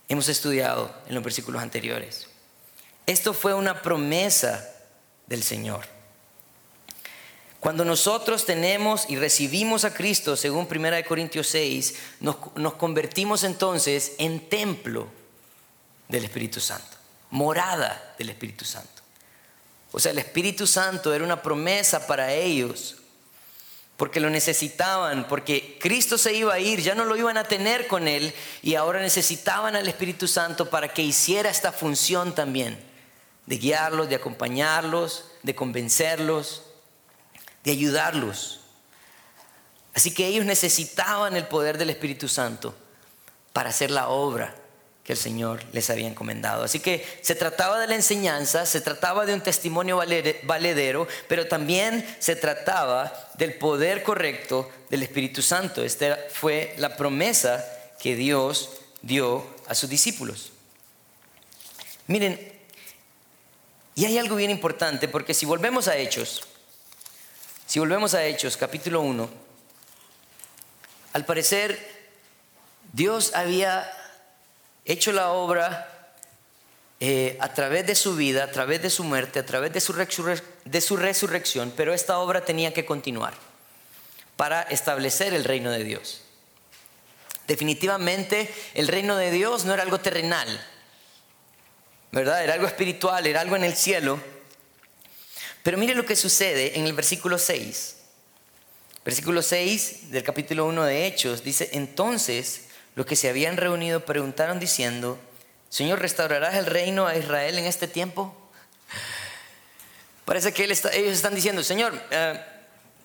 [0.09, 2.29] hemos estudiado en los versículos anteriores.
[3.09, 4.69] Esto fue una promesa
[5.29, 5.87] del Señor.
[7.59, 14.13] Cuando nosotros tenemos y recibimos a Cristo, según 1 Corintios 6, nos, nos convertimos entonces
[14.19, 15.09] en templo
[16.07, 16.99] del Espíritu Santo,
[17.31, 19.01] morada del Espíritu Santo.
[19.91, 22.97] O sea, el Espíritu Santo era una promesa para ellos
[23.97, 27.87] porque lo necesitaban, porque Cristo se iba a ir, ya no lo iban a tener
[27.87, 32.79] con Él y ahora necesitaban al Espíritu Santo para que hiciera esta función también,
[33.49, 36.65] de guiarlos, de acompañarlos, de convencerlos,
[37.65, 38.61] de ayudarlos.
[39.95, 42.75] Así que ellos necesitaban el poder del Espíritu Santo
[43.55, 44.55] para hacer la obra
[45.03, 46.63] que el Señor les había encomendado.
[46.63, 49.97] Así que se trataba de la enseñanza, se trataba de un testimonio
[50.43, 55.83] valedero, pero también se trataba del poder correcto del Espíritu Santo.
[55.83, 57.65] Esta fue la promesa
[57.99, 60.53] que Dios dio a sus discípulos.
[62.09, 62.58] Miren,
[63.99, 66.43] y hay algo bien importante, porque si volvemos a Hechos,
[67.67, 69.29] si volvemos a Hechos, capítulo 1,
[71.15, 72.07] al parecer
[72.93, 73.91] Dios había
[74.85, 76.15] hecho la obra
[77.01, 79.93] eh, a través de su vida, a través de su muerte, a través de su,
[80.65, 83.35] de su resurrección, pero esta obra tenía que continuar
[84.37, 86.23] para establecer el reino de Dios.
[87.49, 90.47] Definitivamente el reino de Dios no era algo terrenal,
[92.13, 92.43] ¿verdad?
[92.43, 94.21] Era algo espiritual, era algo en el cielo.
[95.63, 97.97] Pero mire lo que sucede en el versículo 6.
[99.05, 104.59] Versículo 6 del capítulo 1 de Hechos dice, entonces los que se habían reunido preguntaron
[104.61, 105.19] diciendo,
[105.71, 108.35] Señor, ¿restaurarás el reino a Israel en este tiempo?
[110.25, 112.41] Parece que ellos están diciendo, Señor, eh,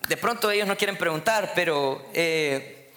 [0.08, 2.92] de pronto ellos no quieren preguntar, pero eh,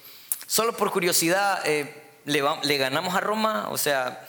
[0.46, 1.94] solo por curiosidad eh,
[2.26, 4.27] le, le, ganamos a Roma, o sea,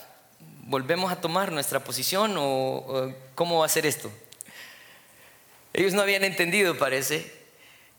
[0.69, 4.11] volvemos a tomar nuestra posición o cómo va a ser esto.
[5.73, 7.33] Ellos no habían entendido, parece,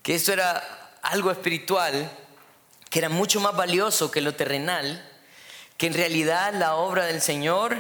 [0.04, 2.08] que esto era algo espiritual
[2.88, 5.04] que era mucho más valioso que lo terrenal,
[5.76, 7.76] que en realidad la obra del Señor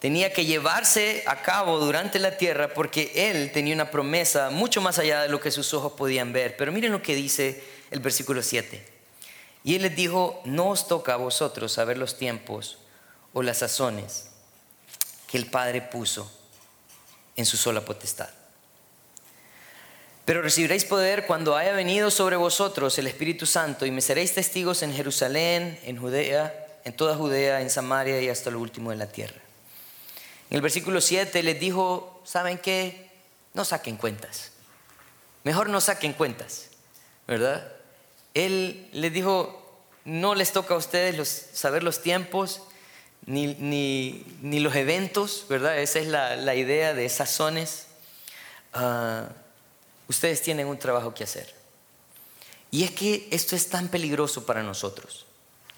[0.00, 4.98] tenía que llevarse a cabo durante la tierra porque Él tenía una promesa mucho más
[4.98, 6.56] allá de lo que sus ojos podían ver.
[6.56, 8.82] Pero miren lo que dice el versículo 7.
[9.64, 12.78] Y Él les dijo, no os toca a vosotros saber los tiempos
[13.32, 14.28] o las sazones
[15.28, 16.30] que el Padre puso
[17.36, 18.28] en su sola potestad.
[20.24, 24.82] Pero recibiréis poder cuando haya venido sobre vosotros el Espíritu Santo y me seréis testigos
[24.82, 29.06] en Jerusalén, en Judea, en toda Judea, en Samaria y hasta lo último de la
[29.06, 29.40] tierra.
[30.50, 33.10] En el versículo 7 les dijo, ¿saben qué?
[33.54, 34.52] No saquen cuentas.
[35.42, 36.68] Mejor no saquen cuentas,
[37.26, 37.72] ¿verdad?
[38.34, 42.62] Él les dijo, no les toca a ustedes saber los tiempos
[43.26, 45.78] ni, ni, los eventos, ¿verdad?
[45.78, 47.86] Esa es la, idea de sazones.
[48.74, 49.26] Uh,
[50.08, 51.54] ustedes tienen un trabajo que hacer.
[52.70, 55.26] Y es que esto es tan peligroso para nosotros.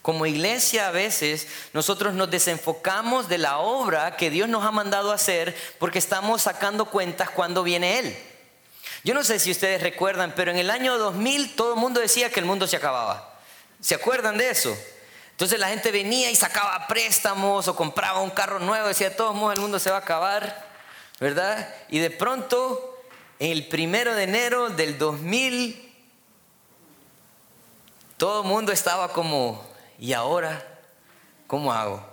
[0.02, 5.12] Como iglesia a veces nosotros nos desenfocamos de la obra que Dios nos ha mandado
[5.12, 8.16] hacer porque estamos sacando cuentas cuando viene Él.
[9.04, 12.30] Yo no sé si ustedes recuerdan, pero en el año 2000 todo el mundo decía
[12.30, 13.40] que el mundo se acababa.
[13.80, 14.76] ¿Se acuerdan de eso?
[15.32, 19.34] Entonces la gente venía y sacaba préstamos o compraba un carro nuevo, decía, de todos
[19.34, 20.68] modos el mundo se va a acabar,
[21.18, 21.74] ¿verdad?
[21.88, 23.02] Y de pronto
[23.38, 25.92] el primero de enero del 2000,
[28.16, 29.66] todo el mundo estaba como,
[29.98, 30.64] ¿y ahora
[31.48, 32.12] cómo hago?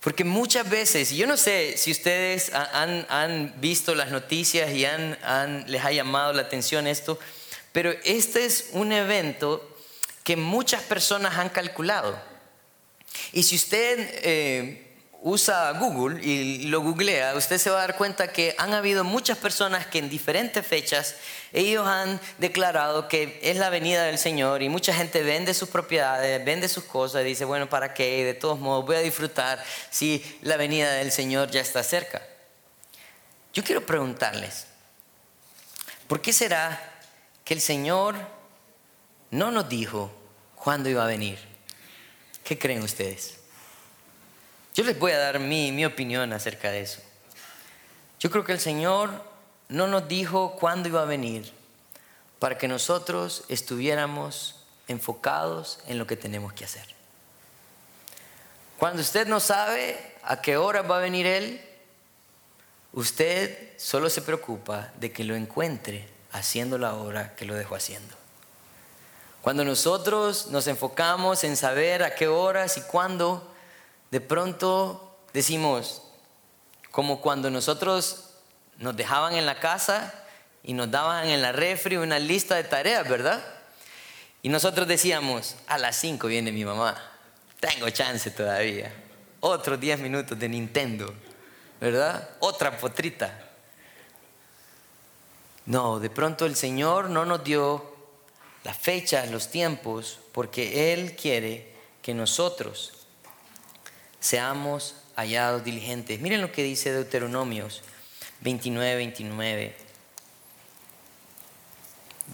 [0.00, 5.84] Porque muchas veces, yo no sé si ustedes han, visto las noticias y han, les
[5.84, 7.18] ha llamado la atención esto,
[7.72, 9.71] pero este es un evento
[10.24, 12.18] que muchas personas han calculado.
[13.32, 18.32] Y si usted, eh, usa Google y lo googlea, usted se va a dar cuenta
[18.32, 21.14] que han habido muchas personas que en diferentes fechas
[21.52, 26.44] ellos han declarado que es la venida del Señor y mucha gente vende sus propiedades,
[26.44, 28.24] vende sus cosas y dice, bueno, ¿para qué?
[28.24, 32.20] De todos modos voy a disfrutar si la venida del Señor ya está cerca.
[33.54, 34.66] Yo quiero preguntarles,
[36.08, 36.90] ¿por qué será
[37.44, 38.16] que el Señor
[39.32, 40.12] no nos dijo
[40.54, 41.38] cuándo iba a venir?
[42.44, 43.38] ¿Qué creen ustedes?
[44.74, 47.00] Yo les voy a dar mi, opinión acerca de eso.
[48.20, 49.10] Yo creo que el Señor
[49.68, 51.50] no nos dijo cuándo iba a venir
[52.38, 56.86] para que nosotros estuviéramos enfocados en lo que tenemos que hacer.
[58.78, 61.60] Cuando usted no sabe a qué hora va a venir Él,
[62.92, 68.21] usted solo se preocupa de que lo encuentre haciendo la obra que lo dejó haciendo.
[69.42, 73.52] Cuando nosotros nos enfocamos en saber a qué horas y cuándo,
[74.12, 76.02] de pronto decimos,
[76.92, 78.30] como cuando nosotros
[78.78, 80.14] nos dejaban en la casa
[80.62, 83.42] y nos daban en la refri una lista de tareas, ¿verdad?
[84.42, 86.96] Y nosotros decíamos, a las 5 viene mi mamá,
[87.58, 88.92] tengo chance todavía,
[89.40, 91.12] otros 10 minutos de Nintendo,
[91.80, 92.28] ¿verdad?
[92.38, 93.48] Otra potrita.
[95.66, 97.91] No, de pronto el Señor no nos dio
[98.64, 102.92] las fechas, los tiempos, porque Él quiere que nosotros
[104.20, 106.20] seamos hallados diligentes.
[106.20, 107.82] Miren lo que dice Deuteronomios
[108.40, 109.76] 29, 29.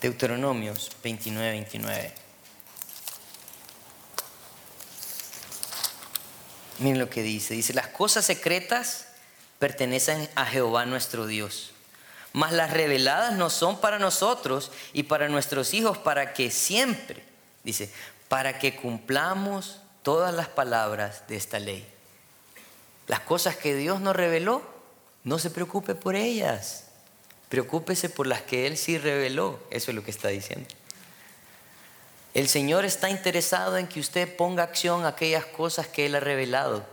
[0.01, 2.12] Deuteronomios 29, 29.
[6.79, 7.55] Miren lo que dice.
[7.55, 9.07] Dice, las cosas secretas
[9.59, 11.73] pertenecen a Jehová nuestro Dios.
[12.38, 17.20] Mas las reveladas no son para nosotros y para nuestros hijos, para que siempre,
[17.64, 17.92] dice,
[18.29, 21.85] para que cumplamos todas las palabras de esta ley.
[23.09, 24.62] Las cosas que Dios nos reveló,
[25.24, 26.85] no se preocupe por ellas.
[27.48, 29.59] Preocúpese por las que Él sí reveló.
[29.70, 30.68] Eso es lo que está diciendo.
[32.35, 36.20] El Señor está interesado en que usted ponga acción a aquellas cosas que Él ha
[36.20, 36.87] revelado,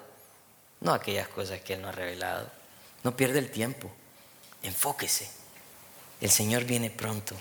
[0.81, 2.49] no aquellas cosas que Él no ha revelado.
[3.03, 3.91] No pierda el tiempo.
[4.63, 5.35] Enfóquese.
[6.21, 7.36] El Señor viene pronto.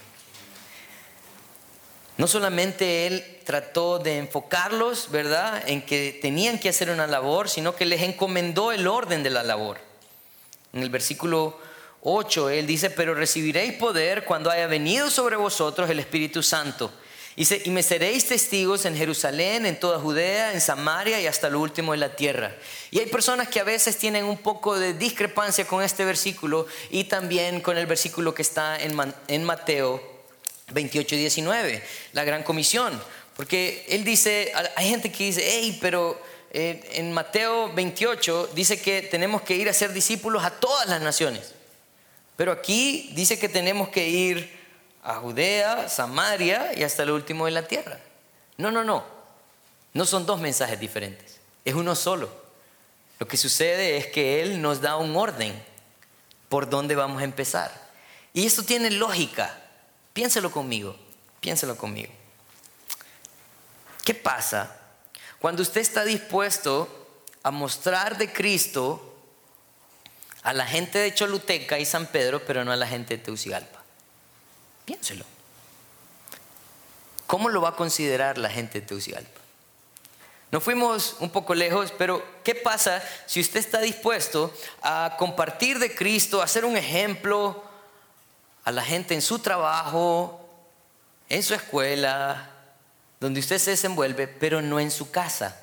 [2.16, 7.74] No solamente Él trató de enfocarlos, ¿verdad?, en que tenían que hacer una labor, sino
[7.74, 9.78] que les encomendó el orden de la labor.
[10.72, 11.58] En el versículo
[12.02, 16.92] 8, Él dice, pero recibiréis poder cuando haya venido sobre vosotros el Espíritu Santo.
[17.36, 21.92] Y me seréis testigos en Jerusalén, en toda Judea, en Samaria y hasta lo último
[21.92, 22.54] de la tierra.
[22.90, 27.04] Y hay personas que a veces tienen un poco de discrepancia con este versículo y
[27.04, 30.14] también con el versículo que está en Mateo
[30.72, 33.00] 28 y 19, la gran comisión.
[33.36, 36.20] Porque él dice, hay gente que dice, hey, pero
[36.52, 41.02] eh, en Mateo 28 dice que tenemos que ir a ser discípulos a todas las
[41.02, 41.52] naciones.
[42.36, 44.63] Pero aquí dice que tenemos que ir
[45.04, 48.00] a Judea, Samaria y hasta lo último de la tierra.
[48.56, 49.04] No, no, no.
[49.92, 51.38] No son dos mensajes diferentes.
[51.64, 52.30] Es uno solo.
[53.18, 55.54] Lo que sucede es que Él nos da un orden
[56.48, 57.70] por dónde vamos a empezar.
[58.32, 59.56] Y esto tiene lógica.
[60.12, 60.96] Piénselo conmigo,
[61.40, 62.12] piénselo conmigo.
[64.04, 64.76] ¿Qué pasa
[65.38, 66.88] cuando usted está dispuesto
[67.42, 69.16] a mostrar de Cristo
[70.42, 73.73] a la gente de Choluteca y San Pedro, pero no a la gente de Teucigalpa?
[74.84, 75.24] Piénselo.
[77.26, 79.40] ¿Cómo lo va a considerar la gente de Teucigalpa?
[80.50, 85.94] Nos fuimos un poco lejos, pero ¿qué pasa si usted está dispuesto a compartir de
[85.94, 87.64] Cristo, a ser un ejemplo,
[88.62, 90.48] a la gente en su trabajo,
[91.28, 92.50] en su escuela,
[93.18, 95.60] donde usted se desenvuelve, pero no en su casa.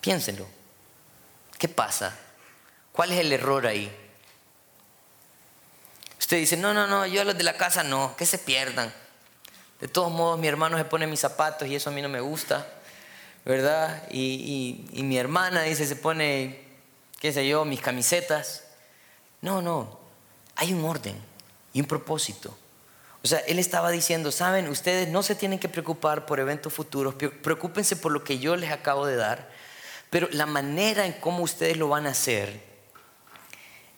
[0.00, 0.46] Piénsenlo.
[1.58, 2.16] ¿Qué pasa?
[2.92, 3.94] ¿Cuál es el error ahí?
[6.26, 8.92] Usted dice, no, no, no, yo a los de la casa no, que se pierdan.
[9.78, 12.18] De todos modos, mi hermano se pone mis zapatos y eso a mí no me
[12.18, 12.66] gusta,
[13.44, 14.02] ¿verdad?
[14.10, 16.64] Y, mi hermana dice, se pone,
[17.20, 18.64] qué sé yo, mis camisetas.
[19.40, 20.00] No, no,
[20.56, 21.14] hay un orden
[21.72, 22.58] y un propósito.
[23.22, 27.14] O sea, él estaba diciendo, saben, ustedes no se tienen que preocupar por eventos futuros,
[27.14, 29.48] preocúpense por lo que yo les acabo de dar,
[30.10, 32.75] pero la manera en cómo ustedes lo van a hacer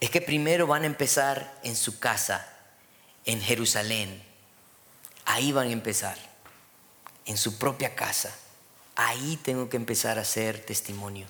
[0.00, 2.46] es que primero van a empezar en su casa,
[3.24, 4.22] en Jerusalén.
[5.24, 6.16] Ahí van a empezar,
[7.26, 8.34] en su propia casa.
[8.94, 11.26] Ahí tengo que empezar a hacer testimonio.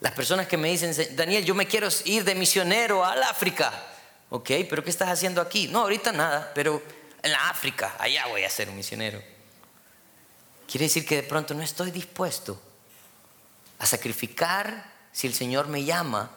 [0.00, 3.72] Las personas que me dicen, Daniel, yo me quiero ir de misionero al África.
[4.30, 5.68] Ok, pero ¿qué estás haciendo aquí?
[5.68, 6.82] No, ahorita nada, pero
[7.22, 9.22] en la África, allá voy a ser un misionero.
[10.70, 12.60] Quiere decir que de pronto no estoy dispuesto
[13.78, 16.30] a sacrificar si el Señor me llama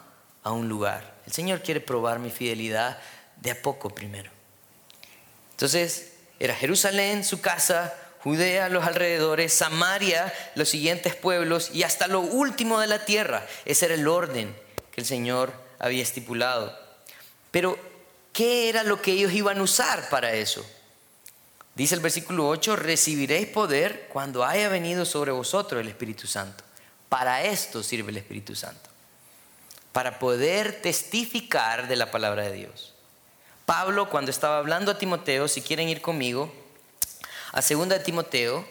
[0.44, 1.21] a un lugar.
[1.26, 3.00] El Señor quiere probar mi fidelidad
[3.38, 4.32] de a poco primero.
[5.52, 7.94] Entonces, era Jerusalén, su casa,
[8.24, 13.46] Judea, los alrededores, Samaria, los siguientes pueblos y hasta lo último de la tierra.
[13.66, 14.56] Ese era el orden
[14.92, 16.78] que el Señor había estipulado.
[17.50, 17.78] Pero,
[18.32, 20.66] ¿qué era lo que ellos iban a usar para eso?
[21.74, 26.64] Dice el versículo 8, recibiréis poder cuando haya venido sobre vosotros el Espíritu Santo.
[27.10, 28.91] Para esto sirve el Espíritu Santo.
[29.92, 32.94] Para poder testificar de la palabra de Dios.
[33.66, 36.52] Pablo, cuando estaba hablando a Timoteo, si quieren ir conmigo,
[37.54, 38.66] a 2 de Timoteo,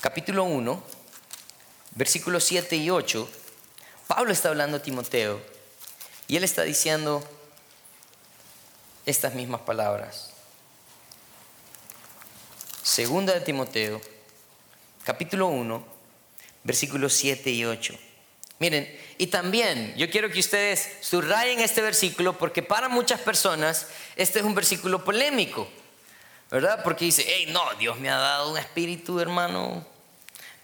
[0.00, 0.82] capítulo 1,
[1.92, 3.28] versículos 7 y 8,
[4.06, 5.40] Pablo está hablando a Timoteo
[6.28, 7.22] y él está diciendo
[9.06, 10.30] estas mismas palabras.
[12.82, 14.00] Segunda de Timoteo,
[15.04, 15.84] capítulo 1,
[16.64, 17.94] versículos 7 y 8.
[18.64, 24.38] Miren, y también yo quiero que ustedes subrayen este versículo porque para muchas personas este
[24.38, 25.68] es un versículo polémico.
[26.50, 26.82] ¿verdad?
[26.82, 29.84] Porque dice, hey, no, Dios me ha dado un espíritu, hermano.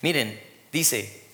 [0.01, 0.43] Miren,
[0.73, 1.25] dice,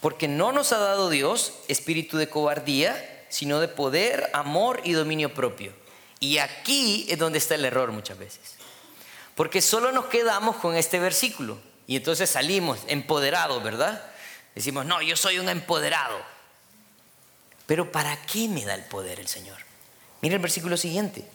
[0.00, 5.32] porque no nos ha dado Dios espíritu de cobardía, sino de poder, amor y dominio
[5.32, 5.72] propio.
[6.18, 8.56] Y aquí es donde está el error muchas veces.
[9.36, 11.56] Porque solo nos quedamos con este versículo.
[11.86, 14.02] Y entonces salimos empoderados, ¿verdad?
[14.56, 16.18] Decimos, no, yo soy un empoderado.
[17.66, 19.58] Pero ¿para qué me da el poder el Señor?
[20.22, 21.28] Mira el versículo siguiente.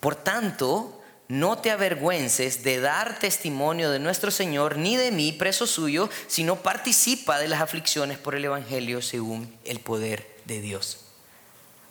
[0.00, 5.68] Por tanto, no te avergüences de dar testimonio de nuestro Señor, ni de mí, preso
[5.68, 10.98] suyo, sino participa de las aflicciones por el Evangelio según el poder de Dios.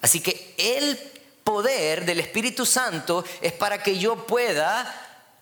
[0.02, 1.00] Así que el
[1.46, 4.94] poder del Espíritu Santo es para que yo pueda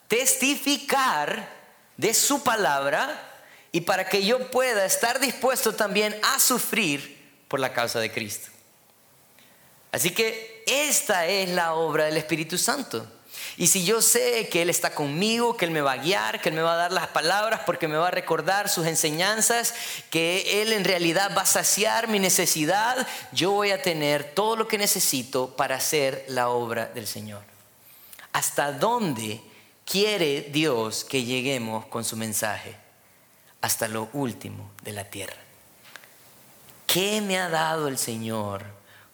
[0.06, 1.48] testificar
[1.96, 3.33] de su palabra
[3.74, 8.48] y para que yo pueda estar dispuesto también a sufrir por la causa de Cristo.
[9.90, 13.04] Así que esta es la obra del Espíritu Santo.
[13.56, 16.50] Y si yo sé que Él está conmigo, que Él me va a guiar, que
[16.50, 19.74] Él me va a dar las palabras porque me va a recordar sus enseñanzas,
[20.08, 24.68] que Él en realidad va a saciar mi necesidad, yo voy a tener todo lo
[24.68, 27.42] que necesito para hacer la obra del Señor.
[28.32, 29.40] ¿Hasta dónde
[29.84, 32.83] quiere Dios que lleguemos con su mensaje?
[33.64, 35.40] Hasta lo último de la tierra.
[36.86, 38.62] ¿Qué me ha dado el Señor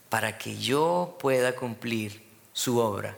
[0.09, 3.17] para que yo pueda cumplir su obra,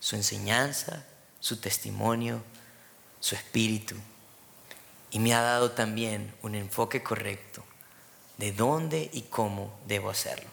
[0.00, 1.04] su enseñanza,
[1.38, 2.42] su testimonio,
[3.20, 3.94] su espíritu.
[5.10, 7.62] Y me ha dado también un enfoque correcto
[8.38, 10.48] de dónde y cómo debo hacerlo.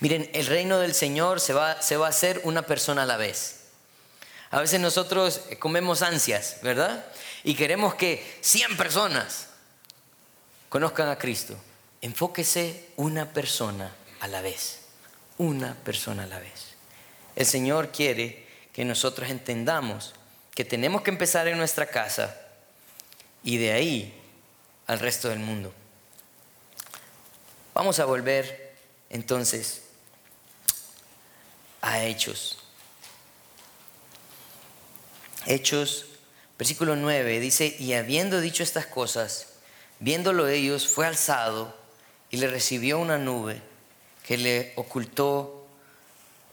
[0.00, 3.16] Miren, el reino del Señor se va, se va a hacer una persona a la
[3.16, 3.57] vez.
[4.50, 7.04] A veces nosotros comemos ansias, ¿verdad?
[7.44, 9.48] Y queremos que 100 personas
[10.68, 11.56] conozcan a Cristo.
[12.00, 14.80] Enfóquese una persona a la vez,
[15.36, 16.74] una persona a la vez.
[17.36, 20.14] El Señor quiere que nosotros entendamos
[20.54, 22.36] que tenemos que empezar en nuestra casa
[23.44, 24.20] y de ahí
[24.86, 25.72] al resto del mundo.
[27.74, 28.76] Vamos a volver
[29.10, 29.82] entonces
[31.80, 32.58] a Hechos.
[35.46, 36.06] Hechos,
[36.58, 39.48] versículo 9, dice, y habiendo dicho estas cosas,
[40.00, 41.74] viéndolo ellos, fue alzado
[42.30, 43.62] y le recibió una nube
[44.26, 45.66] que le ocultó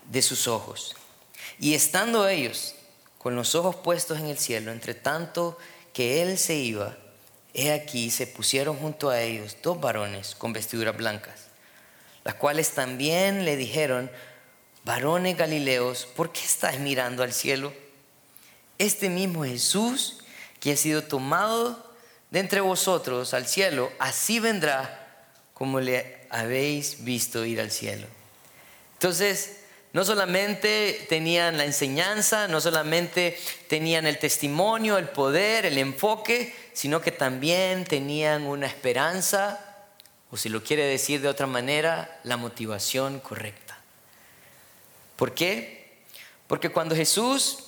[0.10, 0.96] de sus ojos.
[1.60, 2.76] Y estando ellos
[3.18, 5.58] con los ojos puestos en el cielo, entre tanto
[5.94, 6.98] que él se iba,
[7.54, 11.48] he aquí se pusieron junto a ellos dos varones con vestiduras blancas,
[12.24, 14.12] las cuales también le dijeron,
[14.84, 17.74] varones galileos, ¿por qué estáis mirando al cielo?
[18.78, 20.18] Este mismo Jesús
[20.60, 21.94] que ha sido tomado
[22.32, 25.02] de entre vosotros al cielo, así vendrá
[25.54, 28.08] como le habéis visto ir al cielo.
[28.94, 29.58] Entonces,
[29.94, 37.00] no solamente tenían la enseñanza, no solamente tenían el testimonio, el poder, el enfoque, sino
[37.00, 39.86] que también tenían una esperanza,
[40.32, 43.78] o si lo quiere decir de otra manera, la motivación correcta.
[45.16, 46.02] ¿Por qué?
[46.48, 47.65] Porque cuando Jesús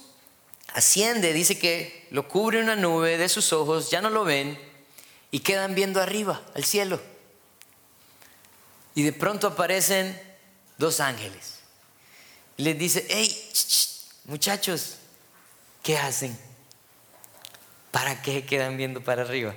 [0.74, 4.60] asciende, dice que lo cubre una nube de sus ojos, ya no lo ven
[5.32, 7.00] y quedan viendo arriba, al cielo.
[8.96, 10.20] Y de pronto aparecen
[10.78, 11.60] dos ángeles.
[12.58, 13.52] Les dice, hey,
[14.26, 14.96] muchachos,
[15.84, 16.38] ¿qué hacen?
[17.92, 19.56] ¿Para qué quedan viendo para arriba?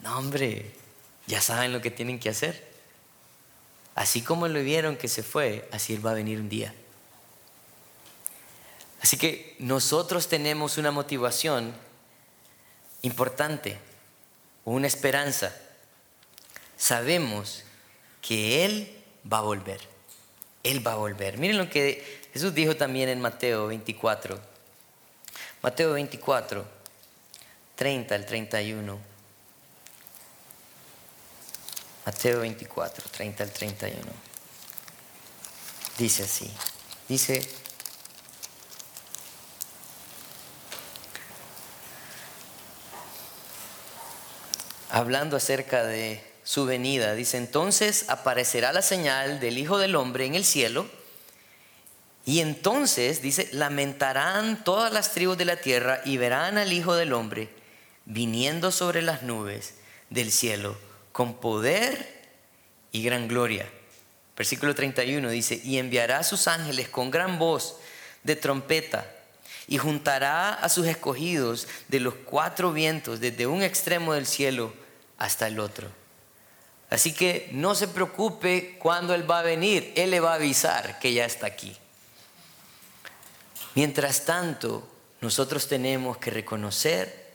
[0.00, 0.72] No, hombre,
[1.26, 2.68] ya saben lo que tienen que hacer.
[3.94, 6.74] Así como lo vieron que se fue, así Él va a venir un día.
[9.02, 11.74] Así que nosotros tenemos una motivación
[13.02, 13.78] importante
[14.64, 15.54] una esperanza.
[16.76, 17.64] Sabemos
[18.22, 19.80] que Él va a volver.
[20.62, 21.38] Él va a volver.
[21.38, 24.38] Miren lo que Jesús dijo también en Mateo 24.
[25.62, 26.64] Mateo 24,
[27.76, 28.98] 30 al 31.
[32.06, 33.98] Mateo 24, 30 al 31.
[35.98, 36.50] Dice así.
[37.08, 37.46] Dice,
[44.90, 50.34] hablando acerca de su venida, dice, entonces aparecerá la señal del Hijo del Hombre en
[50.34, 50.86] el cielo,
[52.24, 57.12] y entonces, dice, lamentarán todas las tribus de la tierra y verán al Hijo del
[57.12, 57.48] Hombre
[58.04, 59.74] viniendo sobre las nubes
[60.10, 60.76] del cielo
[61.12, 62.20] con poder
[62.92, 63.68] y gran gloria.
[64.36, 67.76] Versículo 31 dice, y enviará a sus ángeles con gran voz
[68.22, 69.06] de trompeta
[69.66, 74.72] y juntará a sus escogidos de los cuatro vientos, desde un extremo del cielo
[75.20, 75.88] hasta el otro.
[76.90, 80.98] Así que no se preocupe cuando Él va a venir, Él le va a avisar
[80.98, 81.76] que ya está aquí.
[83.76, 84.88] Mientras tanto,
[85.20, 87.34] nosotros tenemos que reconocer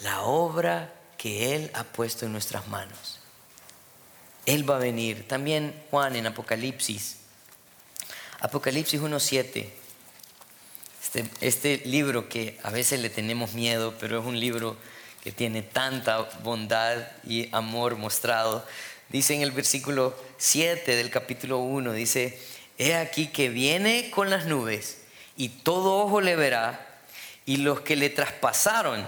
[0.00, 3.20] la obra que Él ha puesto en nuestras manos.
[4.46, 5.28] Él va a venir.
[5.28, 7.18] También Juan en Apocalipsis,
[8.40, 9.70] Apocalipsis 1.7
[11.02, 14.76] este, este, libro que a veces le tenemos miedo, pero es un libro
[15.24, 18.64] que tiene tanta bondad y amor mostrado.
[19.08, 22.38] Dice en el versículo 7 del capítulo 1, dice,
[22.76, 24.98] he aquí que viene con las nubes
[25.36, 26.86] y todo ojo le verá
[27.46, 29.06] y los que le traspasaron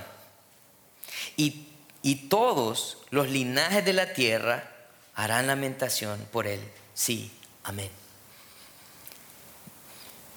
[1.37, 1.67] y,
[2.03, 4.73] y todos los linajes de la tierra
[5.15, 6.61] harán lamentación por él.
[6.95, 7.31] Sí,
[7.63, 7.91] amén.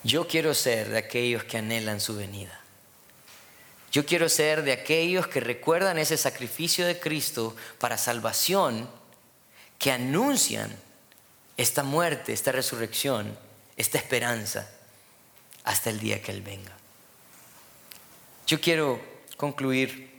[0.03, 2.59] Yo quiero ser de aquellos que anhelan su venida.
[3.92, 8.90] Yo quiero ser de aquellos que recuerdan ese sacrificio de Cristo para salvación,
[9.80, 10.76] que anuncian
[11.58, 13.38] esta muerte, esta resurrección,
[13.78, 14.70] esta esperanza
[15.64, 16.72] hasta el día que Él venga.
[18.46, 19.00] Yo quiero
[19.38, 20.10] concluir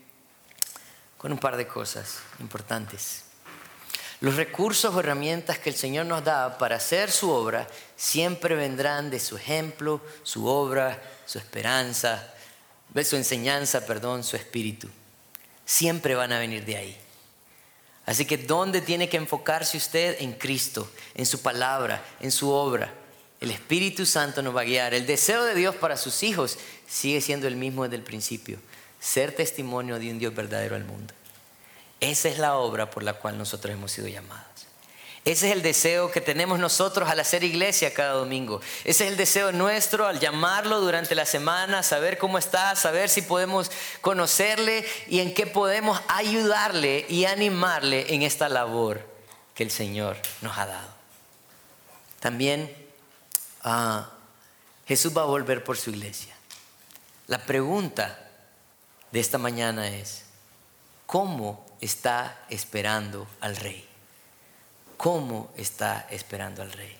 [1.18, 3.24] con un par de cosas importantes.
[4.20, 7.66] Los recursos o herramientas que el Señor nos da para hacer su obra
[7.96, 12.34] siempre vendrán de su ejemplo, su obra, su esperanza,
[13.04, 14.88] su enseñanza, perdón, su espíritu.
[15.64, 16.96] Siempre van a venir de ahí.
[18.06, 20.16] Así que ¿dónde tiene que enfocarse usted?
[20.20, 22.92] En Cristo, en su palabra, en su obra.
[23.40, 24.94] El Espíritu Santo nos va a guiar.
[24.94, 28.58] El deseo de Dios para sus hijos sigue siendo el mismo desde el principio.
[28.98, 31.14] Ser testimonio de un Dios verdadero al mundo.
[32.00, 34.49] Esa es la obra por la cual nosotros hemos sido llamados.
[35.24, 38.62] Ese es el deseo que tenemos nosotros al hacer iglesia cada domingo.
[38.84, 43.20] Ese es el deseo nuestro al llamarlo durante la semana, saber cómo está, saber si
[43.20, 49.06] podemos conocerle y en qué podemos ayudarle y animarle en esta labor
[49.54, 50.88] que el Señor nos ha dado.
[52.18, 52.74] También
[53.62, 54.08] ah,
[54.86, 56.34] Jesús va a volver por su iglesia.
[57.26, 58.18] La pregunta
[59.12, 60.24] de esta mañana es,
[61.04, 63.89] ¿cómo está esperando al rey?
[65.00, 66.94] ¿Cómo está esperando al rey?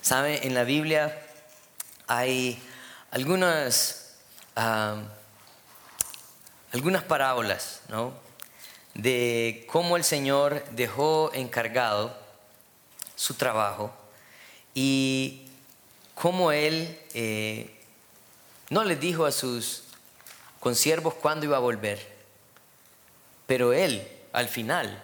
[0.00, 0.46] ¿Sabe?
[0.46, 1.20] En la Biblia
[2.06, 2.58] hay
[3.10, 4.14] algunas,
[6.72, 8.14] algunas parábolas, ¿no?
[8.94, 12.16] De cómo el Señor dejó encargado
[13.16, 13.94] su trabajo
[14.72, 15.46] y
[16.14, 17.78] cómo Él eh,
[18.70, 19.84] no le dijo a sus
[20.58, 22.14] consiervos cuándo iba a volver
[23.46, 25.02] pero él, al final,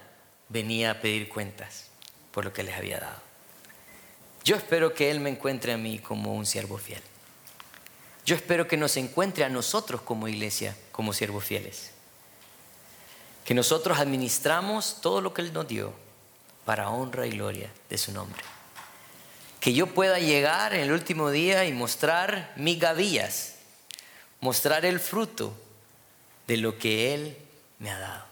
[0.49, 1.90] venía a pedir cuentas
[2.33, 3.21] por lo que les había dado.
[4.45, 7.03] Yo espero que Él me encuentre a mí como un siervo fiel.
[8.25, 11.91] Yo espero que nos encuentre a nosotros como iglesia, como siervos fieles.
[13.45, 15.93] Que nosotros administramos todo lo que Él nos dio
[16.65, 18.43] para honra y gloria de su nombre.
[19.59, 23.57] Que yo pueda llegar en el último día y mostrar mis gavillas,
[24.41, 25.53] mostrar el fruto
[26.47, 27.37] de lo que Él
[27.79, 28.25] me ha dado.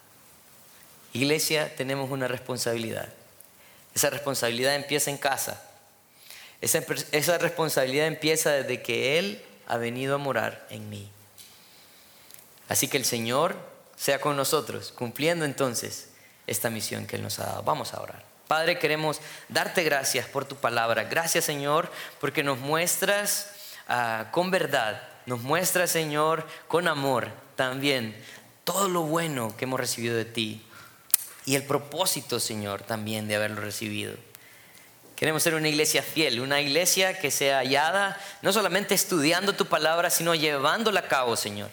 [1.12, 3.12] Iglesia, tenemos una responsabilidad.
[3.98, 5.60] Esa responsabilidad empieza en casa.
[6.60, 11.10] Esa, responsabilidad empieza desde que Él ha venido a morar en mí.
[12.68, 13.56] Así que el Señor
[13.96, 16.10] sea con nosotros, cumpliendo entonces
[16.46, 17.64] esta misión que Él nos ha dado.
[17.64, 18.22] Vamos a orar.
[18.46, 21.02] Padre, queremos darte gracias por tu palabra.
[21.02, 21.90] Gracias, Señor,
[22.20, 23.50] porque nos muestras
[23.88, 28.14] ah, con verdad, nos muestras, Señor, con amor también
[28.62, 30.64] todo lo bueno que hemos recibido de ti
[31.48, 34.14] y el propósito, Señor, también de haberlo recibido.
[35.16, 40.10] Queremos ser una iglesia fiel, una iglesia que sea hallada no solamente estudiando tu palabra,
[40.10, 41.70] sino llevándola a cabo, Señor.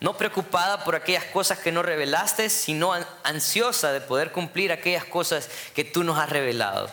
[0.00, 2.94] no preocupada por aquellas cosas que no revelaste, sino
[3.24, 6.90] ansiosa de poder cumplir aquellas cosas que tú nos has revelado.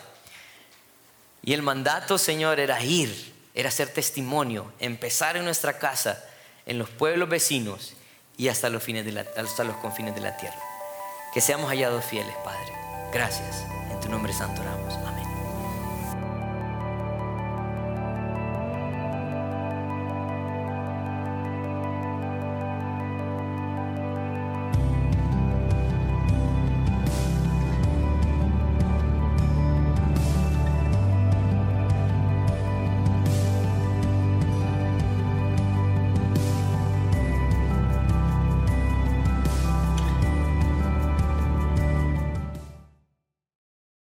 [1.42, 6.22] Y el mandato, Señor, era ir, era ser testimonio, empezar en nuestra casa,
[6.66, 7.94] en los pueblos vecinos
[8.36, 10.71] y hasta los, de hasta los confines de la tierra.
[11.32, 12.74] Que seamos hallados fieles, Padre.
[13.10, 13.64] Gracias.
[13.90, 14.94] En tu nombre santo oramos.
[15.06, 15.21] Amén.